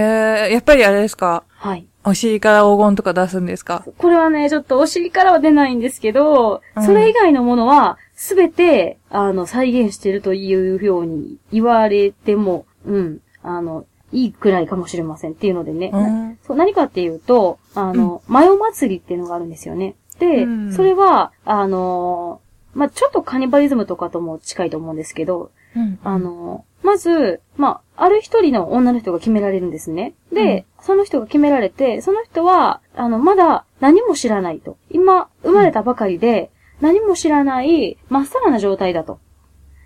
[0.48, 1.44] え、やっぱりあれですか？
[1.50, 1.86] はい。
[2.04, 3.84] お尻から黄金とか出すんですか？
[3.98, 6.82] これはね、ちょっとお尻からは出ないんですけど、うん。
[6.84, 15.90] それ以外のものは、すべて、あの、再現してるというように言われても、うん、あの、いいくらいかもしれませんっていうのでね。
[15.92, 16.38] うん。
[16.42, 19.94] そう何かっていうと、あの、マヨ祭りっていうのがあるんですよね。
[20.18, 20.72] で、うん。
[20.72, 22.40] それは、あの、
[22.74, 25.98] まあ、ちょっとカニバリズムとかとも近いと思うんですけど、うん。
[26.02, 30.14] あの、まず、まあ、ある一人の女の人が決められるんですね。
[30.32, 34.78] で、その人が決められて、その人は、あの、まだ何も知らないと。
[34.90, 39.20] 今、生まれたばかりで、何も知らない、まっさらな状態だと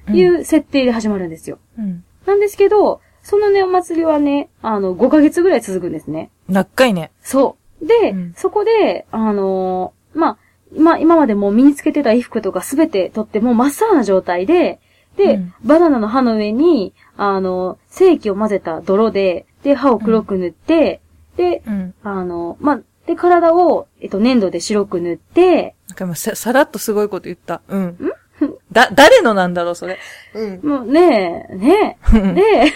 [0.08, 1.58] いう設定で始まるんですよ。
[1.78, 2.04] うん。
[2.26, 6.30] なんですけど、そのね、お祭りはね、あの、5ヶ月ぐらい続くんですね。
[6.48, 7.10] 長いね。
[7.22, 7.86] そう。
[7.86, 10.38] で、うんそこで、あのーまあ、
[10.72, 14.80] 今、今までもう身につけてた衣服とかすべて取ってもう真っ青な状態で、
[15.16, 21.00] で、うんバナナの葉の上に、あの、精液を混ぜた泥で、で、歯を黒く塗って、
[21.36, 21.94] で、うん。
[22.02, 27.62] あの、まあ、で、体を、えっと、粘土で白く塗って、なんか今さ、さらっとすごいこと言った。
[27.68, 27.98] うん。
[28.72, 29.98] だ、誰のなんだろう、それ。
[30.34, 30.60] うん。
[30.62, 32.72] もうねえ、ねえ、で、で、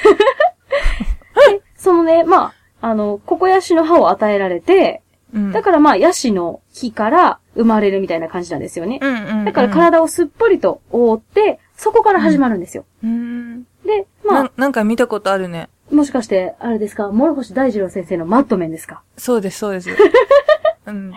[1.77, 5.03] そのね、まあ、あの、ココヤシの葉を与えられて、
[5.35, 5.53] うん。
[5.53, 8.99] だからまあ、ヤシの木から生まれるみたいな感じなんですよね。
[9.03, 9.45] うんうんうん。
[9.45, 12.85] だから体をすっぽりと覆って、そこから始まるんですよ。
[13.03, 13.63] うん。
[13.87, 15.69] で、まな、なんか見たことあるね。
[15.91, 19.03] あ、もしかして、あれですか、諸星大二郎先生のマットメンですか？
[19.17, 19.89] そうです、そうです。
[20.87, 21.13] うん。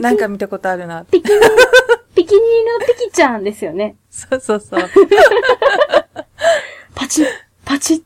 [0.00, 1.04] なんか見たことあるな。
[1.04, 1.40] ピキニ、
[2.14, 3.96] ピキニのピキちゃんですよね。
[4.08, 4.80] そうそうそう。
[6.94, 7.26] パチッ、
[7.64, 8.02] パチッ。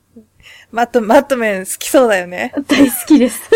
[0.71, 2.53] マット、マットメン好きそうだよね。
[2.67, 3.51] 大好きです。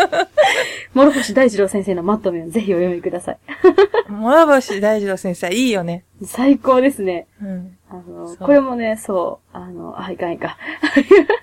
[0.94, 3.38] 諸星大二郎先生のマットメンをぜひお読みください。
[4.08, 6.04] 諸星大二郎先生いいよね。
[6.24, 7.26] 最高ですね。
[7.42, 7.78] うん。
[7.88, 10.58] あの、これもね、そう、あの、あ、いかんいか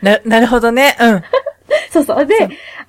[0.01, 0.05] ん。
[0.05, 0.95] な、 なるほどね。
[0.99, 1.23] うん。
[1.89, 2.25] そうそう。
[2.27, 2.35] で、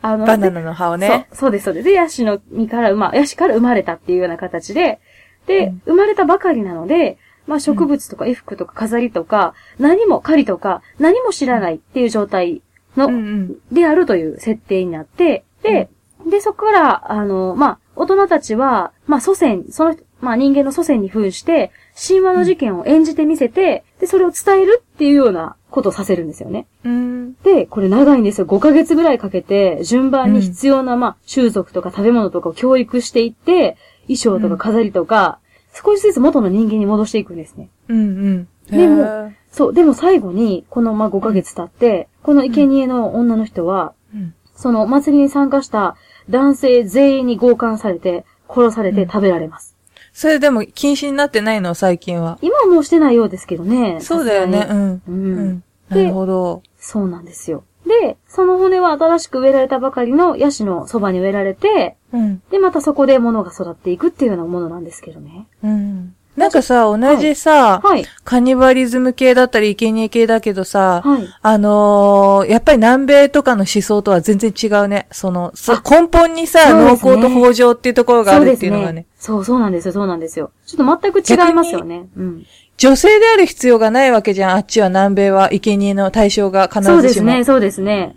[0.03, 1.09] あの、バナナの葉をね。
[1.09, 1.85] そう、そうです、そうです。
[1.87, 4.99] で、ヤシの実から生ま、ヤシから生まれたっていうような形で、
[5.47, 12.63] で、うん生まれたばかりなので、まあ植物とか衣服とか飾りとか、何も狩りとか、何も知らないっていう状態
[12.97, 13.57] の、うんうん。
[13.73, 15.89] であるという設定になって、で、
[16.29, 26.67] で、そこから、あの、まあ、大人たちは、まあ、祖先、その、まあ、人間の祖先に扮して、神話の事件を演じてみせて、で、それを伝えるっていうようなことをさせるんですよね。
[26.85, 27.35] うん。
[27.43, 28.47] で、これ長いんですよ。
[28.47, 33.77] 5ヶ月ぐらいかけて、順番に必要な、まあ、習俗とか食べ物とかを教育していって、
[34.09, 35.39] 衣装とか飾りとか、
[35.85, 37.69] 少しずつ元の人間に戻していくんですね。
[37.89, 38.49] うんうん。
[38.71, 44.35] でもそう、でも最後に、この、まあ、5ヶ月経って、この生贄の女の人は、うん。
[44.55, 45.97] そのお祭りに参加した
[46.31, 49.77] 男性全員に強姦されて、殺されて食べられます。
[50.13, 52.39] それでも禁止になってないの最近は？
[52.41, 54.01] 今はもうしてないようですけどね。
[54.01, 54.67] そうだよね。
[54.71, 54.93] うん。
[54.95, 55.03] う。
[55.09, 55.63] うんん。
[55.91, 56.63] なるほど。
[56.79, 57.65] そうなんですよ。
[57.87, 62.43] で、その骨は新しく植えられたばかりのヤシのそばに植えられて、うん。
[62.51, 65.47] で、またそこで物が育っていくっていうようなものなんですけどね。
[65.63, 66.15] うん。
[66.37, 68.05] なんかさ、同じさ、はい。
[68.25, 71.27] カニバリズム系だったり、生贄系だけどさ、はい。
[71.41, 75.07] あのーやっぱり南米とかの思想とは全然違うね。
[75.13, 79.07] その、そあ根本にさ、ね厚と豊穣っていうところがあるっていうのがね。
[79.19, 80.51] そう、そうなんですよ、そうなんですよ。
[80.67, 82.07] ちょっと全く違いますよね。
[82.17, 82.47] うん。
[82.77, 84.57] 女性である必要がないわけじゃん。
[84.57, 87.27] あっちは南米は生贄の対象が必そうずしも。
[87.27, 88.15] ですね、そうですね。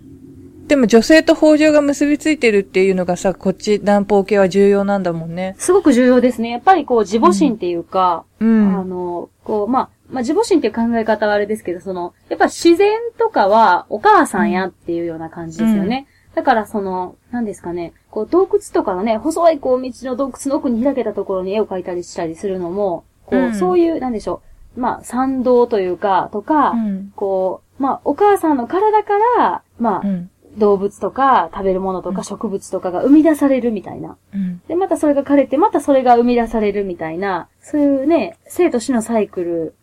[0.70, 5.56] でも女性と豊穣が結びついてるっていうのがさ、こっち南方系は重要なんだもんね。
[5.58, 6.52] すごく重要ですね。
[6.52, 8.88] やっぱりこう、自母心っていうか、うあん。
[8.88, 16.06] の、こう、まあ、まあ、自母心っていう考え方はあれですけど、その、やっぱ自然とかはお母さんやっていうような感じですよね。
[16.36, 24.44] だからその、何ですかね、こう洞窟とかのね、細いこう道の洞窟の奥に開けたところに絵を描いたりしたりするのも、こう、うんそういう、なんでしょ
[24.78, 27.12] う、まあ、参道というか、とか、うん。
[27.16, 30.30] こう、まあ、お母さんの体から、まあ、うん。
[30.60, 34.18] 動物とか食べるものとか植物とかが生み出されるみたいな。
[34.34, 34.62] うん。
[34.68, 39.74] で、またそれが枯れて、またそれが生み出されるみたいな、そういうね、生と死のサイク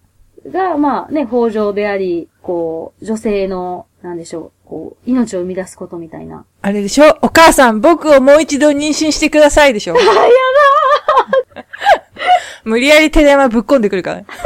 [0.47, 6.45] ルが、まあね、豊穣であり、こう、女性の、なんでしょう、こう、命を生み出すことみたいな。
[6.63, 7.19] あれでしょ？
[7.23, 9.95] お母さん、僕をもう一度妊娠してくださいでしょ？
[9.99, 11.65] あ、やだ
[12.65, 14.27] 無理やり手玉ぶっ込んでくるからね。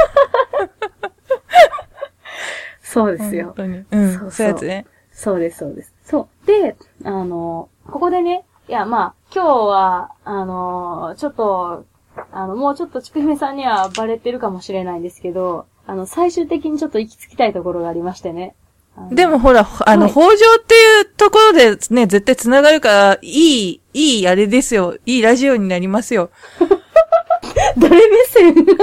[2.83, 3.45] そうですよ。
[3.45, 3.83] 本当に。
[3.91, 4.11] うん。
[4.11, 4.85] そうそうそういうやつね。
[5.13, 5.93] そうです、そうです。
[6.11, 6.45] そう。
[6.45, 11.85] で、あの、ここでね、いや、まあ、今日は、あの、ちょっと、
[12.33, 18.55] あの、もうちょっとちくひめさんにはバレてるかもしれないんですけど、あの、最終的にちょっと行き着きたいところがありましてね。
[19.11, 20.27] でもほら、あの、はい北条
[20.59, 24.97] っていうところでね、絶対繋がるから、いい、いいあれですよ。
[25.05, 26.29] いいラジオになりますよ。
[27.79, 28.75] 誰目線 誰目線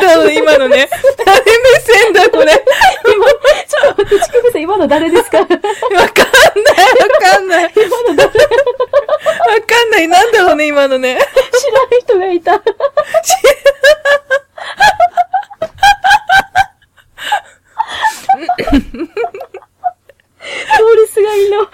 [0.00, 0.88] だろう、今のね。
[1.24, 2.64] 誰目線だ、これ。
[3.14, 3.21] 今、
[4.92, 5.38] 誰ですか？
[5.40, 6.08] わかんない、わ
[7.18, 7.64] かんない。
[7.64, 7.80] わか
[9.84, 11.16] んない、なんだろうね、今のね。
[11.18, 12.62] 知らない人がいた。
[20.12, 21.70] 通りすがりの。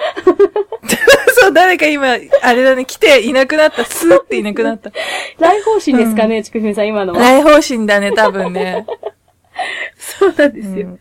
[1.40, 3.84] そう、誰か今、あれだね、来ていなくなった。
[3.84, 4.90] スーっていなくなった。
[5.38, 7.18] 来訪心ですかね、ちくひめさん今のは。
[7.20, 8.86] 来訪心だね、多分ね。
[9.98, 10.86] そうなんですよ。
[10.88, 11.00] うん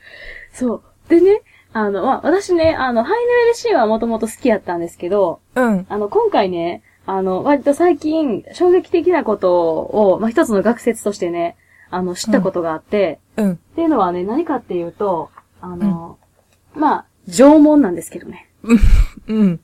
[0.53, 0.83] そう。
[1.09, 1.41] でね、
[1.77, 5.85] あの、まあ、私ね、あの、ハイヌエルシーンはもともと好きやったんですけど、うん。
[5.87, 11.55] あの、今回ね、あの、割と最近、衝撃的なことを、まあ、一つの学説としてね、
[11.91, 13.51] あの、知ったことがあって、うん。
[13.51, 15.29] っていうのはね、何かっていうと、
[15.61, 16.17] あの、
[16.73, 18.49] まあ、縄文なんですけどね。
[19.27, 19.59] うん。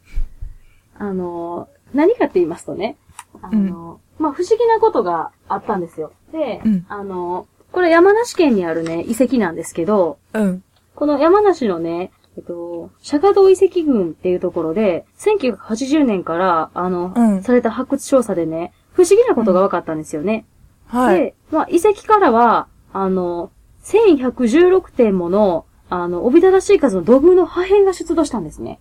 [1.00, 2.96] あの、何かって言いますとね、
[3.42, 6.12] あの、まあ、不思議なことがあったんですよ。
[6.32, 10.64] で、うんあの、これ山梨県にあるね、遺跡なんですけど、うん。
[10.96, 20.46] この山梨のね、えっと、釈迦堂遺跡群っていうところで、1980年から、あの、うんされた発掘調査でね、不思議なことが分かったんですよね。
[20.88, 21.18] はい。
[21.18, 23.52] で、まあ、遺跡からは、あの、
[23.84, 28.80] 1116点もの、あの、おびただしい数の土偶の破片が出土したんですね。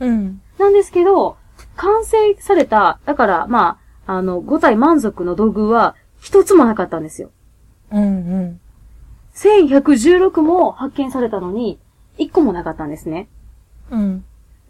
[0.00, 0.42] うん。
[0.58, 1.36] なんですけど、
[1.76, 7.30] 完成された、だから、まあ、あの、5体満足の土偶は一つもなかったんですよ。
[7.92, 8.02] うん。
[8.02, 8.06] う
[8.40, 8.60] ん。
[9.34, 11.78] 1116も発見されたのに、
[12.18, 13.28] 1個もなかったんですね。
[13.90, 14.24] うん。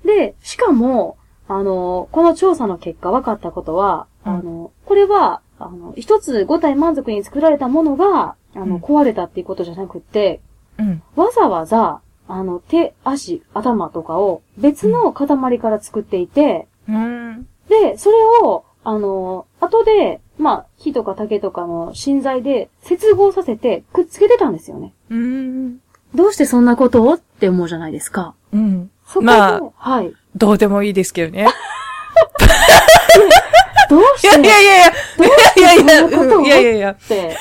[0.04, 1.16] で、しかも、
[1.48, 10.40] あの、この調査の結果分かったことは、うんあの、これは、あの、一つ5体満足に作られたものが、あの、うん壊れたっていうことじゃなくって、
[10.78, 11.02] うん。
[11.16, 17.48] わざわざ、ああの、手、足、頭とかを別の塊から作っていて、うん。
[17.68, 24.94] で、それを、あの、後で、まあ、木とか竹とかの芯材で接合させてくっつけてたんですよね。
[25.10, 25.78] うん。
[26.14, 28.34] どうしてそんなことをって思うじゃないですか。
[28.52, 28.90] うん。
[29.06, 30.14] そまあはい。
[30.34, 31.46] どうでもいいですけどね。
[33.90, 37.36] どうしていやいやいや、いやいやいや、いやいやいや、って、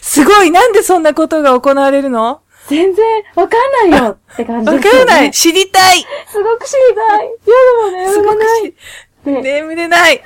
[0.00, 2.40] すごい、なんでそんなことが行われるの？
[2.68, 5.06] 全然わかんないよって感じわですよ、ね。
[5.06, 5.30] からない。
[5.32, 6.06] 知りたい。
[6.28, 7.30] すごく知りたい。
[7.46, 8.62] 夜もすごく眠れない。
[8.62, 10.22] 知って眠れない。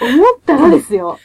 [0.00, 1.18] 思ったらですよ。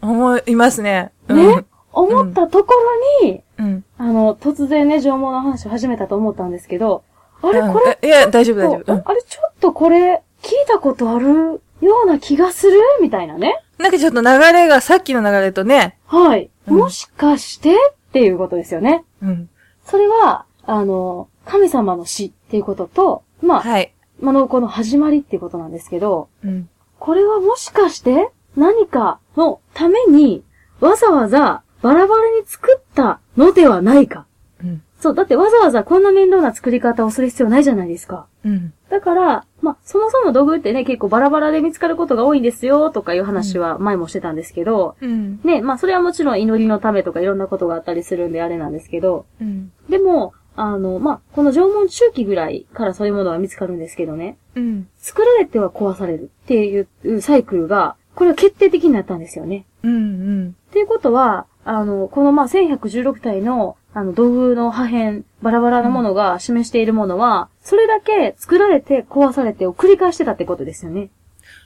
[0.00, 1.12] 思いますね。
[1.28, 1.54] うね？
[1.56, 1.66] ん。
[1.92, 2.74] 思ったとこ
[3.22, 3.84] ろに、うん。
[3.98, 7.02] あの、突然ね、縄文の話を始めたと思ったんですけど、
[7.42, 8.92] あれ、うんこれ、えいや、大丈夫大丈夫。
[8.92, 12.78] うんあれ、ちょっとこれ、聞いたことあるような気がする？
[13.00, 13.62] みたいなね。
[13.78, 16.50] なんかちょっと流れが、さっきの流れとね、はい。
[16.68, 17.76] うんもしかしてっ
[18.12, 19.04] ていうことですよね。
[19.22, 19.48] うん。
[19.84, 23.92] それは、あの、神様の死っていうことと、まあ、はい。
[24.20, 26.68] まあの、この始まりっていうことなんですけど、うん。
[27.00, 30.44] これはもしかして何かのために
[30.80, 34.26] わざわざバラバラに作ったのではないか。
[34.62, 34.82] うん。
[35.00, 38.26] そう、だってわざわざこんな面倒な作り方をする必要ないじゃないですか。
[38.44, 38.74] うん。
[38.90, 45.40] だから、まあ、そもそも道具ってね、結構バラバラで見つかることが多いんですよ、とかいう話は前もしてたんですけど、うん。
[45.42, 49.72] ね、まあ、それはもちろん祈りのためとかいろんなことがあったりするんであれなんですけど、うん。
[49.88, 54.88] でも、あの、まあ、この縄文中期ぐらいからそういうものは見つかるんですけどね、うん。
[54.98, 59.64] 作られては壊されるっていうサイクルが、これは決定的になったんですよね。
[59.82, 59.92] うん。
[59.92, 60.56] うん。
[60.68, 71.08] っていうことは、あの、このまあ、1116体の、あの、道具の破片、バラバラなものが示しているものは、それだけ作られて壊されてを繰り返してたってことですよね。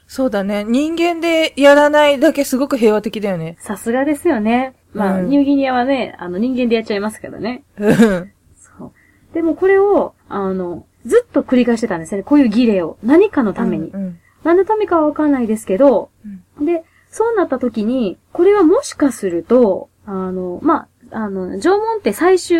[0.07, 0.63] そうだね。
[0.63, 3.57] 人間でやらないだけすごく平和的だよね。
[3.59, 4.73] さすがですよね。
[4.93, 7.63] まあ、うんニューギニアはね、あの、人間でやっちゃいますけどね。
[7.77, 8.31] うん。
[9.35, 12.23] でもこれを、あの、ずっと繰り返してたんですよね。
[12.23, 12.97] こういう儀礼を。
[13.03, 13.89] 何かのために。
[13.89, 14.19] うん。
[14.45, 16.09] 何のためかはわかんないですけど、
[16.61, 22.59] で、そうなった時に、これはもしかすると、あの、まあ、あの、縄文って最終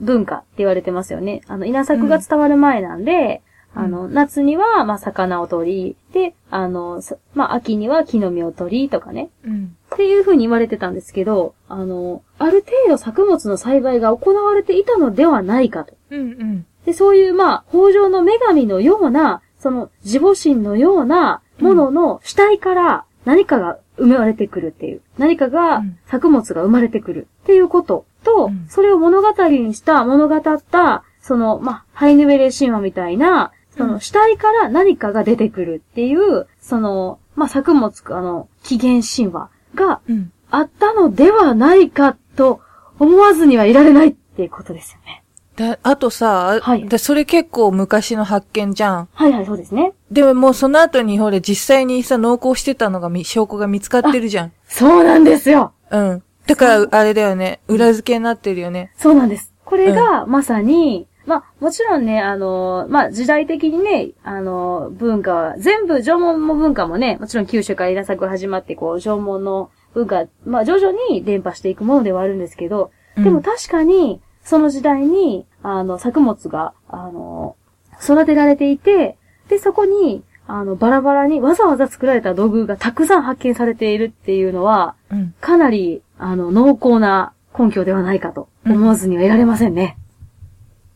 [0.00, 1.42] 文化って言われてますよね。
[1.46, 9.30] あの、稲作が伝わる前なんで、うんあの、夏には、まあ、魚を取り、で、あの、さまあ、秋には木の実を取りとかね。
[9.44, 9.76] うん。
[9.94, 15.94] っていう風に言われてたんですけど、あの、ある程度作物の栽培が行われていたのではないかと。
[16.10, 16.20] うん。
[16.20, 16.66] うん。
[16.84, 25.00] で、そういう、まあ、北条の女神のような、その、自母神のようなものの主体から何かが生まれてくるっていう。
[25.16, 40.30] 何かがうん、作物が生まれてくるっていうことと、うんそれを物語にした、物語った、その、まあ、ハイヌベレ神話みたいな、そうの、ん主体から何かが出てくるっていう、その、まあ、作物、あの、起源神話がうん。
[40.50, 42.60] あったのではないかと
[43.00, 45.24] 思わずにはいられないっていうことですよね。
[45.56, 49.08] だ、あとさ、はいでそれ結構昔の発見じゃん。
[49.12, 49.94] はいはい、そうですね。
[50.12, 54.52] でももうその後にほれ実際にさ、濃厚してたのがみ、証拠が見つかってるじゃん。
[54.68, 56.22] そうなんですようん。
[56.46, 57.60] だから、あれだよね。
[57.68, 58.92] 裏付けになってるよね。
[58.96, 59.52] そうなんです。
[59.64, 77.56] これが、まさに、まあ、もちろんね、あの、まあ、時代的にね、あの、文化は、全部、縄文も文化もね、もちろん九州から稲作が始まって、こう、縄文の文化、まあ、徐々に伝播していくものではあるんですけど、でも確かに、その時代に、あの、作物が、あの、
[78.02, 79.16] 育てられていて、
[79.48, 85.18] で、そこに、あの、バラバラにわざわざ作られた道具がたくさん発見されているっていうのは、うん。
[85.18, 85.34] うん。
[85.40, 89.96] かなり、あの、濃厚な根拠ではないかと思わずにはいられませんね。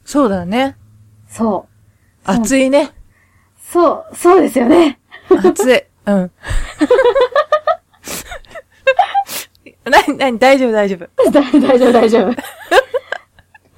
[0.08, 0.74] そうだね。
[1.28, 1.72] そう。
[2.24, 2.92] 熱いね。
[3.58, 4.98] そう、そうですよね。
[5.44, 5.82] 熱い。
[6.06, 6.30] うん。
[9.84, 11.10] な、なに、大丈夫大丈夫。
[11.30, 12.32] 大 大丈夫、大丈夫。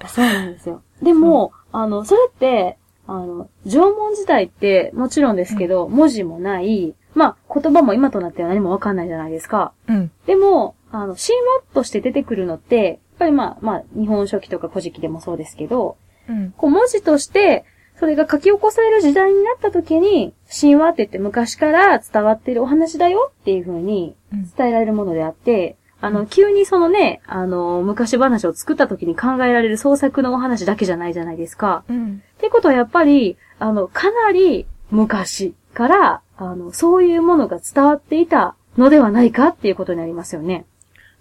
[0.07, 0.83] そうなんですよ。
[1.03, 9.73] でも、あの、それって、あの、縄文時代って、もちろんですけど、文字もない、まあ、言葉も今となっては何もわかんないじゃないですか。
[9.89, 10.13] うん。
[10.27, 15.97] でも、あの、神話として出てくるのって、やっぱりまあ、まあ、日本書紀とか古事記でもそうですけど、
[16.31, 16.55] うん。
[16.57, 17.65] こう文字として、
[17.99, 31.85] それが書き起こされる時代になった時に、神話って言って昔から伝わってるお話だよっていう風にうん伝えられるものであって、あの、急にそのね、あの、昔話を作った時に考えられる創作のお話だけじゃないじゃないですか。
[31.91, 32.23] うん。
[32.39, 40.65] ってことはやっぱり、あの、かなり昔から、あの、そういうものが伝わっていたのではないかっていうことになりますよね。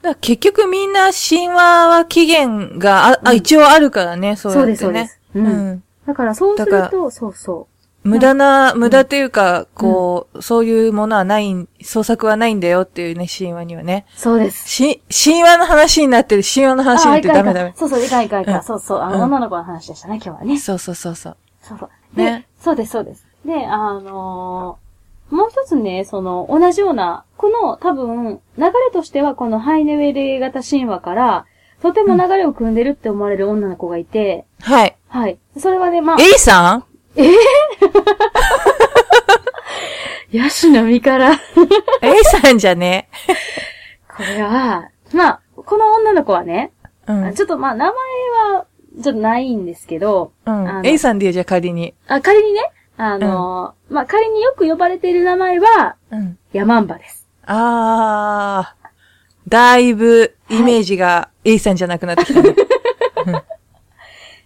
[0.01, 4.77] だ結局みんな神話は起源があ、あ、うん一応あるからね、そうやってね。
[4.77, 5.83] そうですそうですうんうん。
[6.07, 7.67] だからそうすると、そうそ
[8.03, 14.05] 無駄な、無駄というか、こう、そういうものはない、創作はないんだよっていうね、神話にはね。
[14.15, 14.69] そうです。
[14.69, 17.73] し、神話の話になってる、神話の話になってダメダメ。
[17.75, 20.57] そうそう、いかんいかんいかそうそう、あの、うん女の子の話でしたね、今日はね。
[20.57, 21.37] そうそうそうそう。
[21.61, 21.89] そうそう。
[22.15, 23.25] で、ねそうです、そうです。
[23.45, 24.88] で、あのー
[25.29, 31.45] もう一つね、その、同じような、この、多分、流れとしては、このハイネウェル型神話から、
[31.81, 34.97] とても流れを組んでるって思われる女の子がいて、はい。
[35.07, 35.39] はい。
[35.57, 36.83] それはね、まあ、A さん？
[40.31, 41.37] ヤシの実から、?A
[42.41, 43.09] さんじゃね。
[44.15, 46.71] これは、まあ、この女の子はね、
[47.07, 47.33] うん。
[47.33, 47.93] ちょっとまあ、名前
[48.53, 48.65] は、
[49.01, 50.81] ちょっとないんですけど、うん。
[50.85, 51.95] A さんで言うじゃあ仮に。
[52.07, 52.61] あ、仮にね、
[53.01, 56.37] あのーまあ、仮によく呼ばれている名前は、うん。
[56.51, 57.25] ヤマンバです。
[57.45, 58.89] あー。
[59.47, 62.55] だいぶ、イメージが A さんじゃなくなってきたね。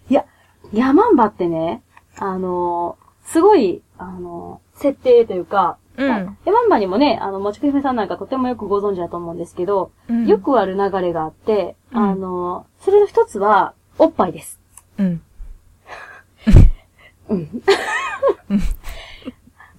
[0.08, 0.24] いや、
[0.72, 1.82] ヤマンバってね、
[2.20, 14.60] あのーすごい、あのー設定というか、うんまあヤマンバにもね、あの、もちくひめさんなんかとてもよくご存知だと思うんですけど、うんよくある流れがあって、うんあのーそれの一つは、おっぱいです。
[15.00, 15.22] うん。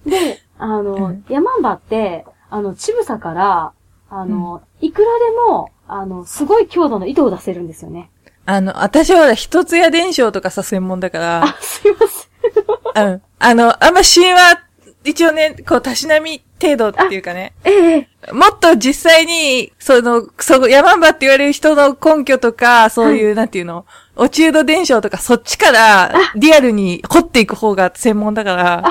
[0.05, 3.73] で、あの、うんヤマンバって、あの、ちぶさから、
[4.09, 8.09] あの、いくらでも、あの、すごい強度の糸を出せるんですよね。
[8.45, 11.43] あの、私は一つ屋伝承とかさ、専門だから。
[11.43, 13.07] あ、すいません。
[13.07, 13.21] うん。
[13.39, 14.63] あの、あんま神話、
[15.03, 17.53] 一応ね、こう、たしなみ程度っていうかね。
[17.63, 23.85] ええもっと実際に、その、その、山場って言われる人の根拠とか、そういう、なんていうの、
[24.15, 28.83] 落ち度伝承とか、そっちから、リアルに掘っていく方が専門だから、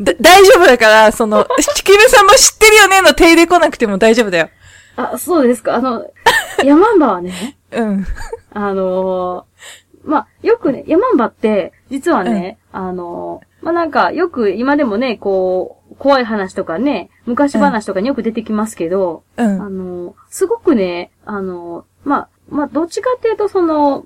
[0.00, 4.48] だ大丈夫だから、その、ちきめさんも知ってるよねの手入れ来なくても大丈夫だよ。
[4.96, 5.74] あ、そうですか。
[5.74, 6.06] あの、
[6.64, 8.06] ヤマンバはね、うん。
[8.52, 19.58] あのーまあ、よくね、ヤマンバって、実はね、あのーまあ、なんか、よく今でもね、こう、怖い話とかね、昔話とかによく出てきますけど、うあん。
[19.58, 24.04] のーすごくね、あのーまあ、まあ、どっちかっていうと、その、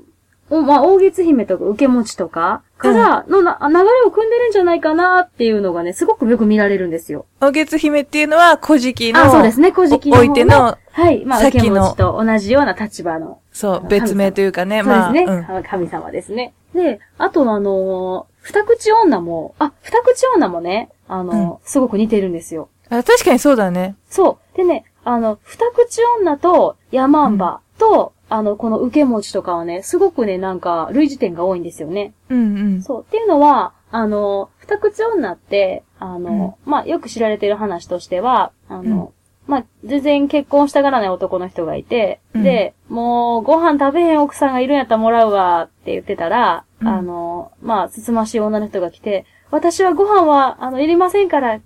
[0.50, 7.26] おまあ、大月姫とか受け持ちとかからのな、流れを組んでるんじゃないかなっていうのがね、すごくよく見られるんですよ。
[7.40, 15.24] お月姫っていうのは、古事記の、あ、そうですね、古事記の方おいての、はい、まあ、さっきの受け持ちと同じような立場のそう、別名というかね、そうでまあ、すね。
[15.24, 15.62] うん。
[15.62, 16.52] 神様ですね。
[16.74, 22.68] で、あとあのー二口女も、あ、二口女もね、あのーすごく似てるんですよ。
[22.90, 23.96] あ確かにそうだね。
[24.10, 24.56] そう。
[24.56, 32.14] でね、あの、二口女とヤマンバと、あの、この受け持ちとかはね、すごくね、なんか、類似点が多いんですよね。
[32.30, 32.82] うんうん。
[32.82, 33.02] そう。
[33.02, 39.12] っていうのは、あの、二口女って、あの、まあ、よく知られてる話としては、あの、
[39.46, 51.60] まあ、全然結婚したがらない男の人がいて、うんで、もう、ご飯食べへん奥さんがいるんやったらもらうわって言ってたら、うんあの、まあ、つつましい女の人が来て、私はご飯は、あの、いりませんから、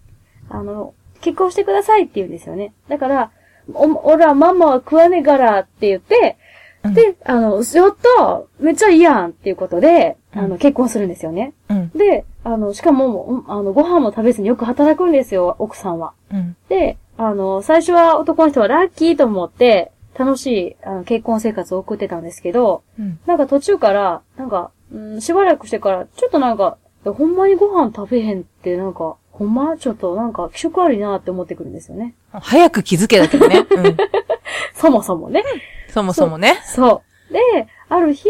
[0.50, 2.72] あの、結婚してくださいって言うんですよね。
[2.88, 3.30] だから、
[3.74, 6.36] お、おら、ママは食わねえからって言って、
[6.84, 11.52] うんで、あの、やっためっちゃいいやんっていうことで、あの、うん結婚するんですよね。
[11.68, 11.90] うん。
[11.90, 16.12] で、あの、しかも、うんあの、ご飯も食べずによく働くんですよ、奥さんは。
[16.32, 16.56] うん。
[16.68, 23.18] で、あの、最初は男の人はラッキーと思って、楽しい、あの、結婚生活を送ってたんですけど、うん。
[23.26, 29.76] なんか途中から、なんか、うん、しばらくしてから、ちょっとなんか、ほんまにご飯食べへんって、なんか、ほんま？
[29.76, 32.14] ちょっとなんか気色悪いなって思ってくるんですよね。
[32.32, 33.64] 早く気づけだけどね。
[33.70, 33.96] うん。
[34.74, 35.44] そもそもね。
[35.92, 36.60] そもそもね。
[36.66, 37.32] そう。
[37.32, 37.40] で、
[37.88, 38.28] ある日、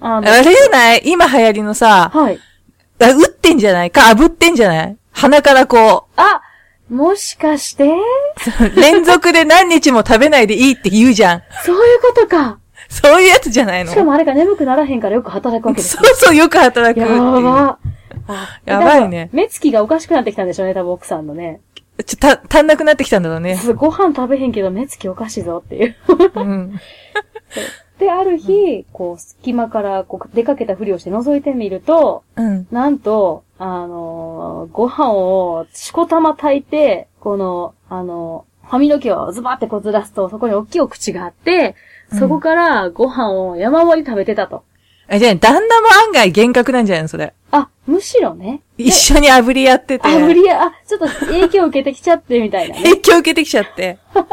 [0.00, 1.02] あの、あれじゃない？
[1.04, 2.38] 今流行りのさ、はい。
[3.00, 3.90] あ打ってんじゃない？
[3.90, 4.96] か炙ってんじゃない？
[5.12, 6.40] 鼻からこあ
[6.90, 7.84] もしかして？
[7.86, 7.96] う、
[8.80, 11.42] 連続で何日も食べないでいいって言うじゃん。
[11.64, 12.58] そういうことか。
[12.88, 13.90] そういうやつじゃないの？
[13.92, 17.42] しかもあれが眠くならへんからよく働くわけですそうそう、よく働くやう。
[17.42, 17.78] ば。
[18.26, 21.60] あやばいね目つきがおかしくなってきたんでしょうね、多分奥さんのね。
[22.02, 23.58] ちょ、た、足んなくなってきたんだろうね。
[23.76, 25.96] ご飯食べへんけど目つきおかしいぞっていう。
[26.34, 26.72] うん。
[27.98, 32.66] で、ある日、こう、隙間からこう出かけたふりをして覗いてみると、うん。
[32.72, 41.76] なんと、あのーご飯をしこたま炊いて、この、あの髪の毛をズバってこうずらすと、そこに大きいお口があって、
[42.18, 44.64] そこからご飯を山盛り食べてたと。
[45.08, 47.34] え、じゃあ、旦那も案外厳格なんじゃないのそれ。
[47.50, 48.62] あ、むしろね。
[48.78, 50.08] 一緒に炙りやってて。
[50.08, 52.82] あ、無理や、あ、ちょっと影響受けてきちゃってみたいなね。
[52.82, 53.98] 影響受けてきちゃって。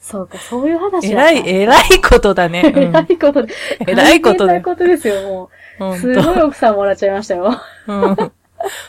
[0.00, 2.62] そうか、そういう話えらい、えらいことだね。
[2.76, 3.54] えらいことで。
[3.86, 5.48] えらいことだよ大変なことですよ、も
[5.80, 5.84] う。
[5.86, 5.98] うん。
[5.98, 7.58] すごい奥さんもらっちゃいましたよ。
[7.86, 8.32] うん。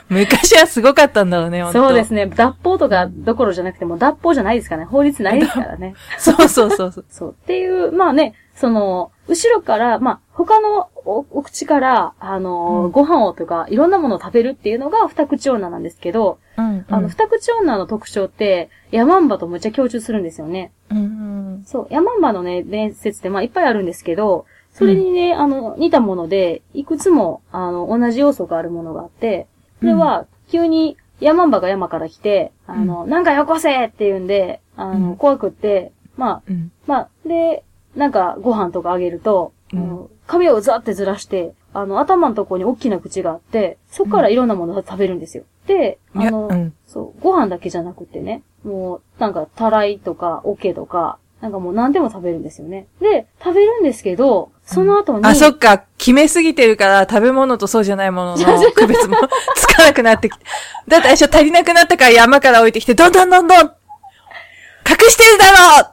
[0.10, 2.28] 昔はすごかったんだろうね、そうですね。
[2.28, 4.88] 脱法とかどころじゃなくても脱法じゃないですからね。
[4.88, 5.96] 法律ないですからね。
[6.20, 7.06] そうそうそうそう。
[7.10, 7.32] そう。
[7.32, 16.86] っていう、まあね、その、後ろから、まあ、他のおお口から、あのーうんご飯をとか、いろんなものを食べるっていうのが二口女なんですけど、うん。
[16.88, 20.72] あの、二口女の特徴って、ヤマンバとむっちゃ共通するんですよね。
[20.92, 21.64] うん。
[21.66, 29.48] そう、ヤマンバのね、伝説ってまあいっぱいあるんですけど、それにね、あの、似たもので、いくつも、あの、同じ要素があるものがあって、
[29.80, 36.72] それは、急に、ヤマンバが山から来て、あの、なんかよこせって言うんで、あの、うん怖くって、まあ、うん。
[36.88, 37.64] まあ、で、
[37.96, 45.44] なんかご飯とかあげると、うんあの髪をザってずらして、あの、頭のところに大きな口があって、そこからいろんなものを食べるんですよ。
[45.68, 46.74] で、いや、あの、うん。
[46.88, 52.88] そう、ご飯だけじゃなくてね、もう、なんか、たらいとか、おけとか、なんかもう何でも食べるんですよね。
[53.02, 55.84] で、食べるんですけど、その後に、あ、そっか。
[55.98, 59.18] 決めすぎてるから、食べ物とそうじゃないものの 区別も
[59.56, 60.46] つかなくなってきて。
[60.88, 65.93] だって最初足りなくなったから山から置いてきて、どんどんどんどん隠してるだろう。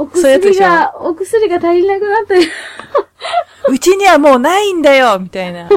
[0.00, 2.42] お薬が、お薬が足りなくなったよ。
[3.68, 5.68] うちにはもうないんだよみたいな。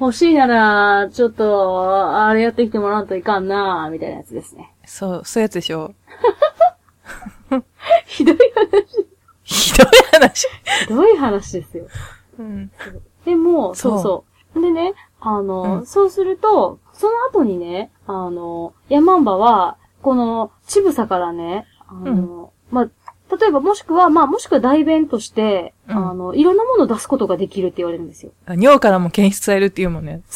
[0.00, 4.72] 欲しいなら、ちょっと、あれやってきてもらわんといかんなみたいなやつですね。
[4.84, 5.94] そう、そういうやつでしょ？
[8.06, 9.06] ひどい話。
[9.44, 9.86] ひどい
[10.20, 10.48] 話。
[10.88, 11.86] ひどい話ですよ。
[12.40, 12.72] うん。
[13.24, 14.24] でも、そうそうそ
[14.56, 14.60] う。
[14.60, 28.32] でね、あの、うんそうすると、その後にね、あの、ヤマンバは、この、ちぶさからね、あの、まあ、例えばもしくは、まあ、もしくは代弁として、うんあの、いろんなものを出すことができるって言われるんですよ。
[28.48, 30.22] 尿からも検出されるっていうもんね。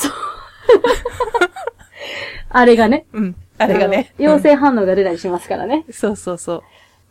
[2.51, 3.07] あれがね。
[3.12, 3.36] うん。
[3.59, 4.14] あれがね。
[4.18, 5.84] 陽性反応が出たりしますからね。
[5.86, 6.62] うんそうそうそう。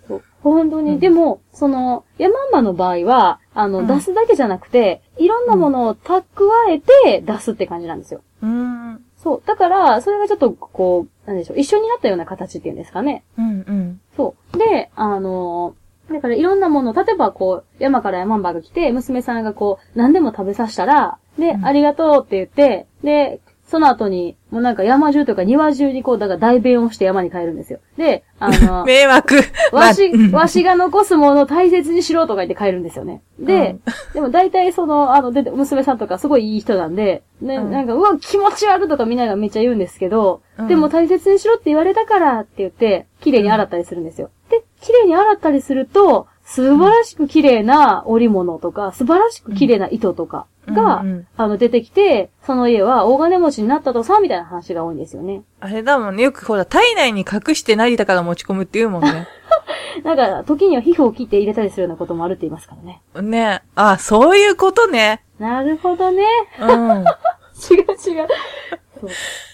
[0.08, 6.24] そう本当に、うんでも、その、ヤマの場合は、あの、うん出すだけじゃなくて、いろんなものを蓄
[6.70, 8.22] えて出すって感じなんですよ。
[8.42, 8.52] うーん。
[8.52, 8.54] う
[8.94, 9.44] んそう。
[9.46, 13.24] だから、それがちょっと、こう、なんでしょう、一緒になったような形っていうんですかね。
[13.38, 14.00] うん。
[14.18, 14.58] そう。
[14.58, 27.80] で、あのーだからいろんなもの、例えばこう、山からヤマンバが来て、娘さんがこう、何でも食べさせたら、で、うんありがとうって言って、で、その後に、もうなんか山中とか庭中にこう、だから代弁をして山に帰るんですよ。
[27.98, 29.36] で、あの、 迷惑。
[29.74, 33.22] わしわしが残すものを大切にしろとか言って帰るんですよね。
[33.40, 33.78] で、
[34.14, 44.30] でも大体その、あの、で、娘さんとかすごいいい人なんで、ね、うんなんか、うわ、気持ち悪いとかみんながめっちゃ言うんですけど、うんでも大切にしろって言われたからって言って、綺麗に洗ったりするんですよ。
[44.50, 55.44] で、綺麗に洗ったりすると、素晴らしく綺麗な織物とか、素晴らしく綺麗な糸とかが、うんうんあの、出てきて、その家は大金持ちになったとさ、みたいな話が多いんですよね。
[55.60, 56.24] あれだもんね。
[56.24, 59.28] よくほら、体内に隠して成田から持ち込むって言うもんね。
[60.04, 63.02] だから、時には皮膚を切って入れたりするようなこともあるって言いますからね。
[63.22, 65.24] ねあ、そういうことね。
[65.40, 66.24] なるほどね。
[66.60, 67.06] うん。
[67.72, 68.28] 違う違う。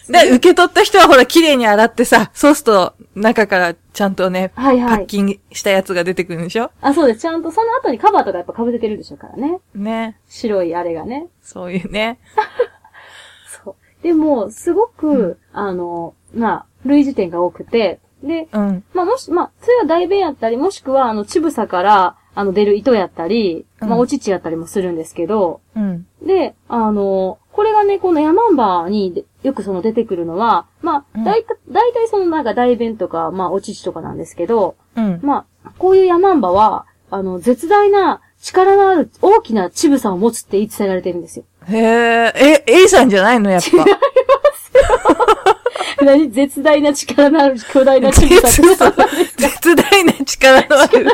[0.09, 4.97] で、受け取った人はほら、綺麗に洗ってさ、そうすると、中からちゃんとね、はいはい。
[4.97, 6.71] パッキンしたやつが出てくるんでしょ？
[6.81, 7.21] あ、そうです。
[7.21, 9.59] ちゃんとその後にカバーとかやっぱ被せてるでしょうからね。
[9.75, 10.19] ね。
[10.27, 11.27] 白いあれがね。
[11.41, 12.19] そういうね。
[13.63, 13.75] そう。
[14.03, 18.83] でも、すごく、あの、まあ、類似点が多くて、で、うん。
[18.93, 26.07] まあ、もし、まあ、それは代弁やったり、もしくは、あの、ちぶさから、あの、出る糸やったり、まあ、うんお乳やったりもするんですけど、うん。
[26.25, 35.19] で、あの、これがね、このヤマンバにでよくその出てくるのは、まあ、うんだいた、だいたいそのなんか代弁とか、まあ、お乳とかなんですけど、うん。
[35.21, 41.45] まあ、こういうヤマンバは、あの、絶大な力のある大きな乳房を持つって言い伝えられてるんですよ。
[41.67, 43.51] へえ、え、A さんじゃないの？
[43.51, 43.85] やっぱ。
[46.03, 51.07] 何絶大な力のある巨大な乳房って絶絶大な力のある。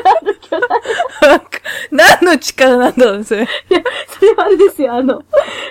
[1.92, 3.44] 何の力なんだろう、それ。
[3.44, 5.24] いや、それはあれですよ、あの、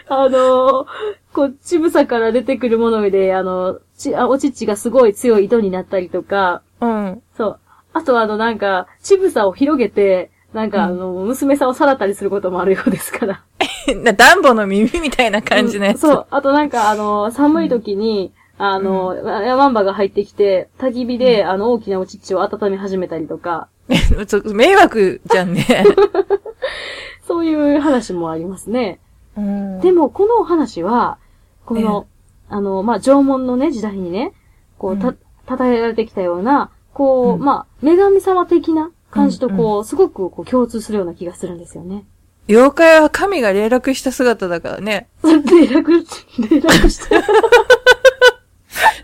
[0.08, 0.86] あの、
[1.32, 7.22] こう、乳房から出てくるもので、あの、ち、あお乳がすごい強い糸になったりとか、うん。
[7.36, 7.58] そう。
[7.92, 13.42] あとはあの、なんか、乳房を広げて、なんか、あの、娘さんをさらったりすることもあるようですから。
[14.02, 16.04] なダンボの耳みたいな感じのやつ。
[16.04, 16.26] うんそう。
[16.30, 23.68] あとなんか、あの、寒い時に、あの、ヤマンバが入ってきて、焚き火で、あの、大きなお乳を温め始めたりとか、
[24.52, 25.64] 迷惑じゃんね。
[27.26, 28.98] そういう話もありますね。
[29.36, 31.18] うんでも、このお話は、
[31.64, 32.06] この、
[32.48, 34.32] あの、まあ、縄文のね、時代にね、
[34.76, 42.04] こう、た、うん称えられてきたような、こう、うんまあ、女神様的な感じと、うんこう、すごくこう共通するような気がするんですよね。
[42.48, 45.08] 妖怪は神が霊落した姿だからね。
[45.22, 45.90] 霊落、
[46.50, 47.16] 霊落して。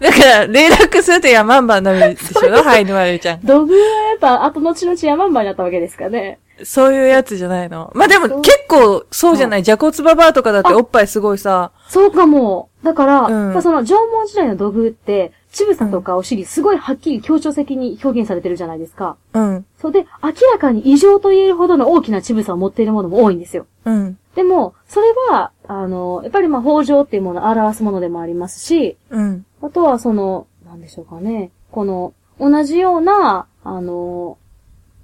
[0.01, 2.63] だから、霊落するとヤマンバになるでしょ？
[2.63, 3.41] ハイヌワルちゃん。
[3.41, 6.39] 土偶はやっぱ、あと後々ヤマンバになったわけですかね。
[6.63, 7.91] そういうやつじゃないの。
[7.95, 9.63] まあ、でも結構そうじゃない？
[9.63, 11.73] ジャコツババアとかだっておっぱいすごいさ。
[11.89, 12.71] そうかも。
[12.83, 19.17] だから、うんその縄文時代の土偶って、乳房とかお尻、すごいはっきり強調的に表現されてるじゃないですか。
[19.33, 19.67] うん。
[19.81, 23.67] そうで、明らかに異常と言えるほどの大きな乳房を持っているものも多いんですよ。
[23.85, 24.19] うん。
[24.35, 29.47] でも、それは、あの、やっぱりまあ、法上っていうものを表すものでもありますし、うん。
[29.63, 31.51] あとはその、なんでしょうかね。
[31.71, 34.39] この、同じような、あの、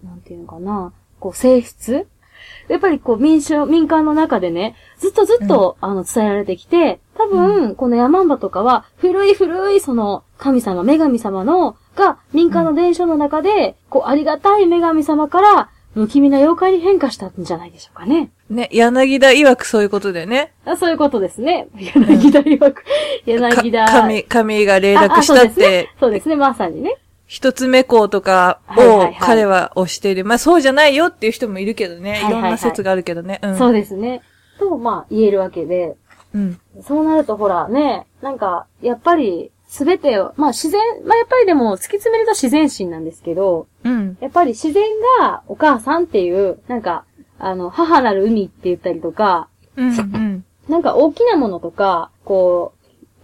[0.05, 2.07] なんていうのかな、こう、性質
[2.69, 18.31] やっぱりこう、民主、民間の中でね、ずっとずっと、あの、伝えられてきて、多分、このヤマとかは、古い古い、その、神様、女神様の、が、民間の伝承の中で、こう、ありがたい女神様から、不気味な妖怪に変化したんじゃないでしょうかね。
[18.51, 20.53] ね、柳田曰くそういうことだよね。
[20.65, 21.69] あそういうことですね。
[21.77, 22.85] 柳田曰く。
[23.25, 23.87] 柳田。
[23.87, 26.97] か神、神が霊あ落したって、そうですね、まさにね。
[27.27, 30.25] 一つ目校とかを彼は推している。
[30.25, 32.21] まあそうじゃないよっていう人もいるけどね。
[32.23, 33.39] はいろんな説があるけどね。
[33.43, 33.57] うん。
[33.57, 34.21] そうですね。
[34.59, 35.97] と、まあ、言えるわけで、
[36.35, 36.61] うん。
[36.83, 44.19] そうなるとほらね、なんか、やっぱり、すべてを、まあ自然、まあやっぱりでも突き詰めると自然心なんですけど、うん。
[44.21, 44.85] やっぱり自然
[45.21, 47.05] がお母さんっていう、なんか、
[47.41, 49.89] あの、母なる海って言ったりとか、うん。
[49.89, 50.45] うん。
[50.69, 52.75] なんか大きなものとか、こ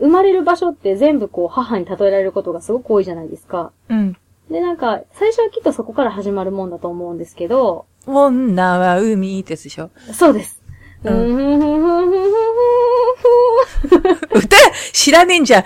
[0.00, 3.72] う、生まれる場所って全部こう母に例えられることがすごく多いじゃないですか。
[3.88, 4.16] うん。
[4.50, 9.90] で、なんか、最初はきっとそこから始まるもんだと思うんですけど、女は海ってやつでしょ？
[10.12, 10.62] そうです。
[11.04, 12.36] ううんん、ふんふんふんふんふんふん
[14.38, 14.56] 歌
[14.92, 15.62] 知らねえんじゃん。
[15.62, 15.64] い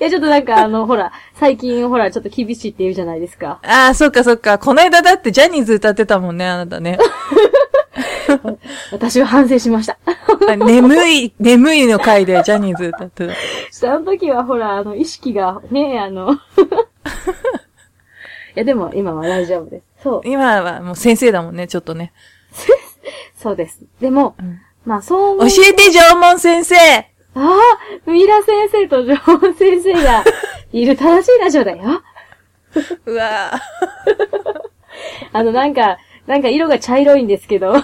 [0.00, 3.58] や、ちょっとなんかあの、ほら、最近ほら、ちょっと厳しいって言うじゃないですか。
[3.62, 4.58] ああ、そっかそっか。
[4.58, 6.98] この間だってジャニーズ歌ってたもんね、あなたね。
[8.92, 9.98] 私は反省しました。
[10.48, 13.28] あ眠い、眠いの回でジャニーズ歌って
[13.80, 13.92] た。
[13.92, 16.36] あの時はほら、あの、意識がね、あの、い
[18.54, 19.84] や、でも今は大丈夫です。
[20.02, 22.12] そう、今はもう先生だもんね、ちょっとね。
[23.44, 23.78] そうです。
[24.00, 27.04] でも、うんまあそう思う教えて、縄文先生あ
[27.36, 27.60] あ、
[28.10, 30.24] ミイラ先生とジョーン先生が
[30.72, 32.02] いる正しいラジオだよ。
[33.04, 33.52] うわ
[35.32, 37.74] あの、なんか、なんか色が茶色いんですけど、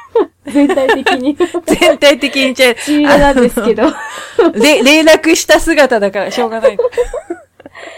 [0.46, 1.36] 全体的に。
[1.36, 2.74] ぁ全体的にちゃう。
[2.74, 3.84] 黄色なんですけど。
[4.52, 6.78] で、連絡した姿だからしょうがない。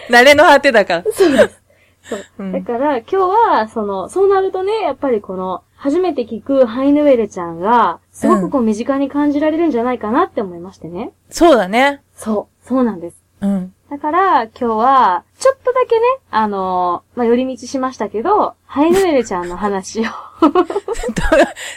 [0.08, 1.04] 慣れの果てだから。
[1.12, 1.62] そうです。
[2.02, 2.24] そう。
[2.40, 11.10] うんだから、今日は、その、そうなるとね、やっぱりこの、初めて聞くハイヌウェルちゃんが、すごくこう身近に感じられるんじゃないかなって思いましてね。
[11.28, 12.02] そうだね。
[12.14, 12.68] そう。
[12.68, 13.16] そうなんです。
[13.40, 13.74] うん。
[13.90, 20.04] だから、今日は、ちょっとだけね、あのーまあ、寄り道しましたけど、ハイヌウェルちゃんの話を。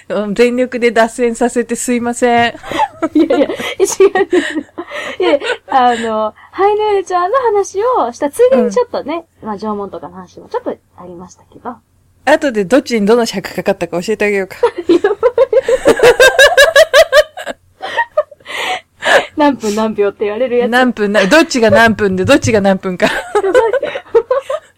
[0.09, 2.53] う ん全力で脱線させてすいません。
[3.15, 3.53] いやいや、違う。
[5.19, 11.77] いや、あの、ハイヌウェルちゃんの話をしたついでにちょっとね、まあ、縄文とかの話もちょっとありましたけど。
[12.25, 14.57] 後でどっちにどの尺かかったか教えてあげようか。
[19.37, 20.71] 何分何秒って言われるやつ。
[20.71, 23.07] 何分な、どっちが何分でどっちが何分か。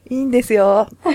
[0.10, 0.88] いいんですよ。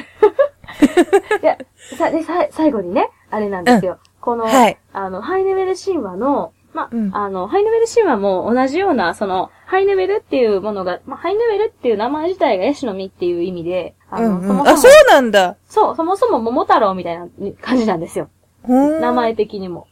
[1.43, 1.59] いや、
[1.97, 3.99] さ、で、さ、最後にね、あれなんですよ。
[4.21, 14.49] この、はいあの、ハイネベル神話の、ま、うんあの、ハイネベル神話も同じような、その、ハイネベルっていうものが、まあ、ハイネベルっていう名前自体がヤシの実っていう意味で、あの、うんうん。
[14.49, 15.57] そもそもあ、そうなんだ。
[15.67, 17.29] そう、そもそも桃太郎みたいな
[17.61, 18.29] 感じなんですよ。
[18.67, 19.87] 名前的にも。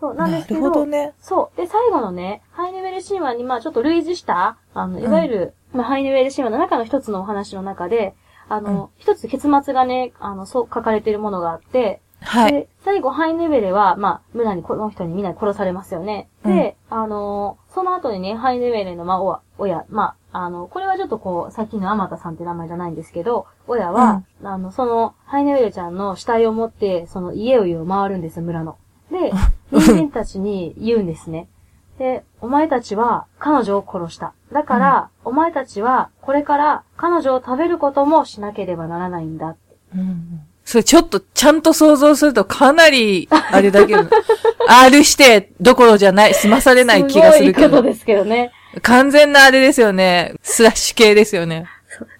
[0.00, 0.60] そう、なんですけど。
[0.60, 1.12] なるほどね。
[1.20, 1.56] そう。
[1.56, 8.14] で、最後のね、ハイネベル神話に、まあちょっと類似した、あの、いわゆる、まあハイネベル神話の中の一つのお話の中で、
[8.48, 12.52] あの、一つ結末がね、あの、そう書かれているものがあって、はい。
[12.52, 16.28] で、最後、ハイネベレは、まあ、村にこの人にみんなに殺されますよね。
[16.44, 28.76] で、あのーその後にね、ハイネベレの、まあ、お親、まあ、あの、これはちょっとこう、さっきのアマタさんって名前じゃないんですけど、親は、あの、その、ハイネベレちゃんの死体を持って、その家々を回るんです、村の。
[29.10, 29.32] で、
[29.72, 31.48] 人間たちに言うんですね。
[31.98, 34.34] で、お前たちは彼女を殺した。
[34.52, 39.56] だから、お前たちはこれから彼女を食べることもしなければならないんだ。
[39.94, 44.08] うんそれちょっとちゃんと想像するとかなり、あれだけど、
[44.68, 47.68] R してどころじゃない、済まされない気がするけど。
[47.68, 48.50] すごいことですけどね。
[48.82, 50.34] 完全なあれですよね。
[50.42, 51.66] スラッシュ系ですよね。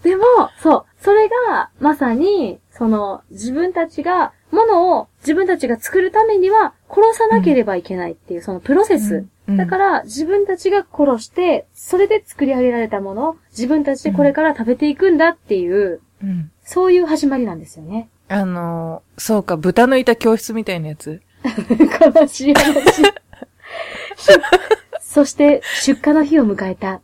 [0.02, 0.24] でも、
[0.62, 9.14] そう、それが、まさに、その、自分たちが、ものを自分たちが作るためには、殺さなければいけないっていう、そのプロセス。
[9.14, 16.50] うんうんだから、自分たちが殺して、それで作り上げられたものを、自分たちでこれから食べていくんだっていう、うん。
[16.64, 18.08] そういう始まりなんですよね。
[18.28, 21.22] あのーそうか、豚のいた教室みたいなやつ。
[22.14, 23.02] 悲しい話。
[25.00, 27.00] そして、出荷の日を迎えた。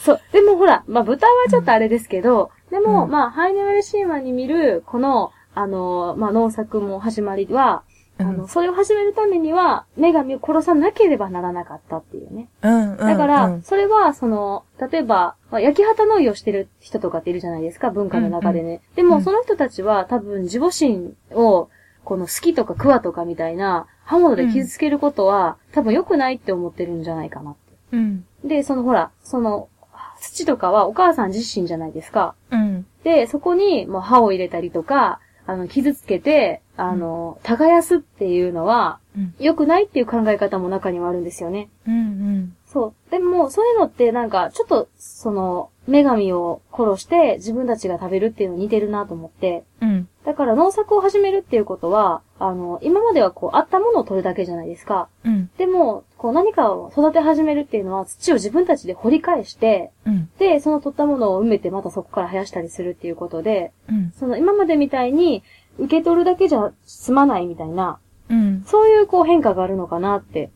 [0.00, 0.20] そう。
[0.32, 7.82] でもほら、まあ、豚はちょっとあれですけど、でも、うんまあ、ハイネウェル神話に見る、この、あの、まあ、農作も始まりは、
[8.20, 12.48] あの、それを始めるためには、女神を殺さなければならなかったっていうね。
[12.62, 12.96] うん、うん。
[12.98, 18.80] だから、うんそれは、その、例えば、まあ焼き畑農業してる人とかっているじゃないですか、文化の中でね。
[18.96, 21.68] でも、うんその人たちは多分自母心を、
[22.04, 27.60] この好きとかクワとかみたいな刃物で傷つけることは、多分良くないって思ってるんじゃないかなって。
[27.92, 28.24] うん。
[28.44, 29.68] で、そのほら、その、
[30.20, 32.34] 土とかはお母さん自身じゃないですか。
[32.50, 32.86] うん。
[33.04, 39.34] で、そこにもう歯を入れたりとか、あの、傷つけて、あの、耕すっていうのは、うん。
[39.38, 41.68] 良くないっていう考え方も中にはあるんですよね。
[41.86, 42.56] うん。
[42.66, 43.10] そう。
[43.10, 49.64] でも、そういうのってなんか、ちょっと、その、女神を殺して自分たちが食べるっていうのに似てるなと思って。
[49.82, 50.08] うん。
[50.24, 55.08] だから農作を始めるっていうことは、あの、今まではこう、あったものを取るだけじゃないですか。
[55.24, 55.50] うん。
[55.58, 60.30] でも、こう何かを育て始めるっていうのは土を自分たちで掘り返して、うん。
[60.38, 64.12] で、その取ったものを埋めてまたそこから生やしたりするっていうことで、うん。
[64.12, 65.42] その今までみたいに
[65.80, 68.64] 受け取るだけじゃ済まないみたいな、うん。
[68.66, 70.50] そういうこう変化があるのかなって。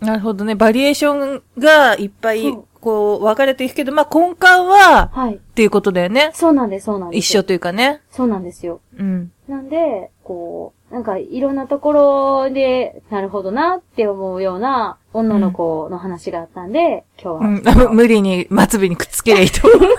[0.00, 0.54] なるほどね。
[0.54, 5.34] バリエーションがいっぱいこう、分かれていくけど、まあ、根幹は、はい。
[5.34, 6.30] っていうことだよね。
[6.34, 7.18] そうなんです、そうなんです。
[7.18, 7.42] 一緒。
[7.42, 8.00] というかね。
[8.10, 8.80] そうなんですよ。
[8.96, 9.32] うん。
[9.48, 17.84] なんで、こう、なんかいろんなところで、なるほどなって思うような女の子の話があったんで、今日は。
[17.88, 19.90] うん、 無理に末尾にくっつけりゃいいと思う。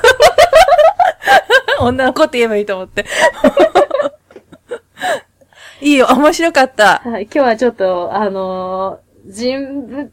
[1.81, 3.05] 女の子って言えばいいと思って。
[5.81, 7.01] いいよ、面白かった。
[7.05, 10.09] はい、今日はちょっと、あのー人物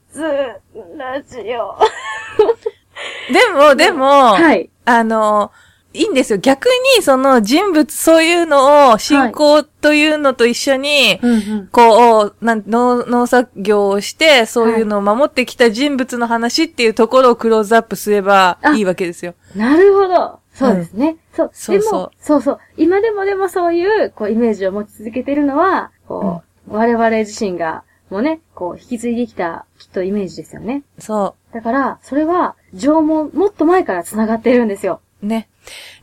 [0.98, 1.78] ラジオ。
[3.32, 4.68] でも、でも、はい。
[4.84, 5.52] あの、
[5.94, 6.38] いいんですよ。
[6.38, 6.66] 逆
[6.96, 11.68] に、その人物、そういうのを、信仰というのと一緒に、うんうん。
[11.68, 19.34] こう、なん農農作業をして、そういうのを守ってきた人物の話っていうところをクローズアップすればあいいわけですよ。
[19.54, 20.40] なるほど。
[20.56, 21.16] そうですね。
[21.34, 21.50] そう。
[21.52, 22.58] そうそうでも、そうそう。
[22.76, 30.82] 今でもでもそういう、こう、イメージを持ち続けてるのは、こう、我々自身が、もうね、こう、引き継いできた、きっとイメージですよね。
[30.98, 35.00] そだから、それは、縄文、もっと前から繋がってるんですよ。
[35.22, 35.26] う。
[35.26, 35.48] ね。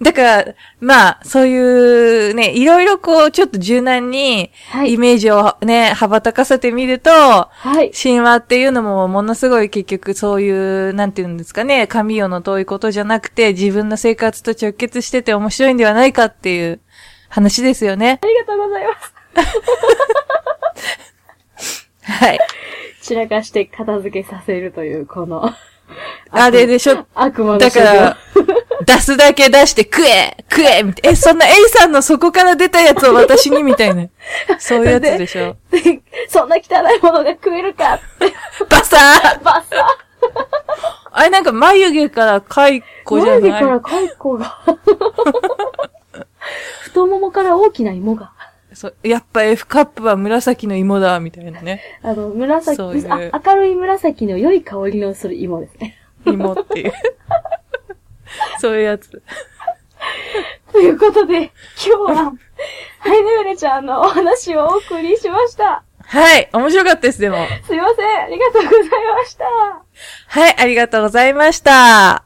[0.02, 0.46] だから、
[0.80, 4.94] まあ、そういうね、いろいろこう、ちょっと柔軟に、はい。
[4.94, 7.50] イメージをね、羽ばたかせてみると、は
[7.82, 7.92] い。
[7.92, 10.50] 神話っていうのもものすごい結局そうい
[10.90, 16.82] う、なんていうんですかね、神よの遠いことじゃなくて自分の生活と直結してて面白いんではないかっていう
[17.30, 18.20] 話ですよね。
[18.22, 19.14] ありがとうございます。
[22.04, 22.40] はい。
[23.02, 25.54] 散らかして片付けさせるという、この、
[26.32, 28.18] あれでしょ、悪魔のだから、
[28.86, 31.12] 出すだけ出して食え食えみたいな。
[31.12, 34.08] え、そんな A さんの底から出たやつを私にみたいな。
[34.60, 35.56] そういうやつでしょ。
[36.30, 38.34] そんな汚いものが食えるかって、
[38.70, 39.98] バサーバッサ
[41.12, 44.60] あれなんか眉毛から蚕じゃ眉毛ないから蚕が。
[46.84, 48.32] 太ももから大きな芋が。
[48.74, 51.82] そうやっぱ F カップは紫の芋だ、みたいなね。
[52.02, 55.98] あの、紫、そういうあ明るい紫の良い香りのする芋ですね。
[56.26, 56.94] 芋っていう。
[58.60, 59.22] そういうやつ。
[60.72, 61.52] ということで、
[61.86, 62.34] 今日は、
[63.00, 65.84] ハイネウレちゃんのお話をお送りしました。
[66.06, 66.50] はい。
[66.52, 67.38] 面白かったです、でも。
[67.66, 68.24] すいません。
[68.24, 68.82] ありがとうござい
[69.16, 69.46] ました。
[70.28, 72.24] はい、ありがとうございました。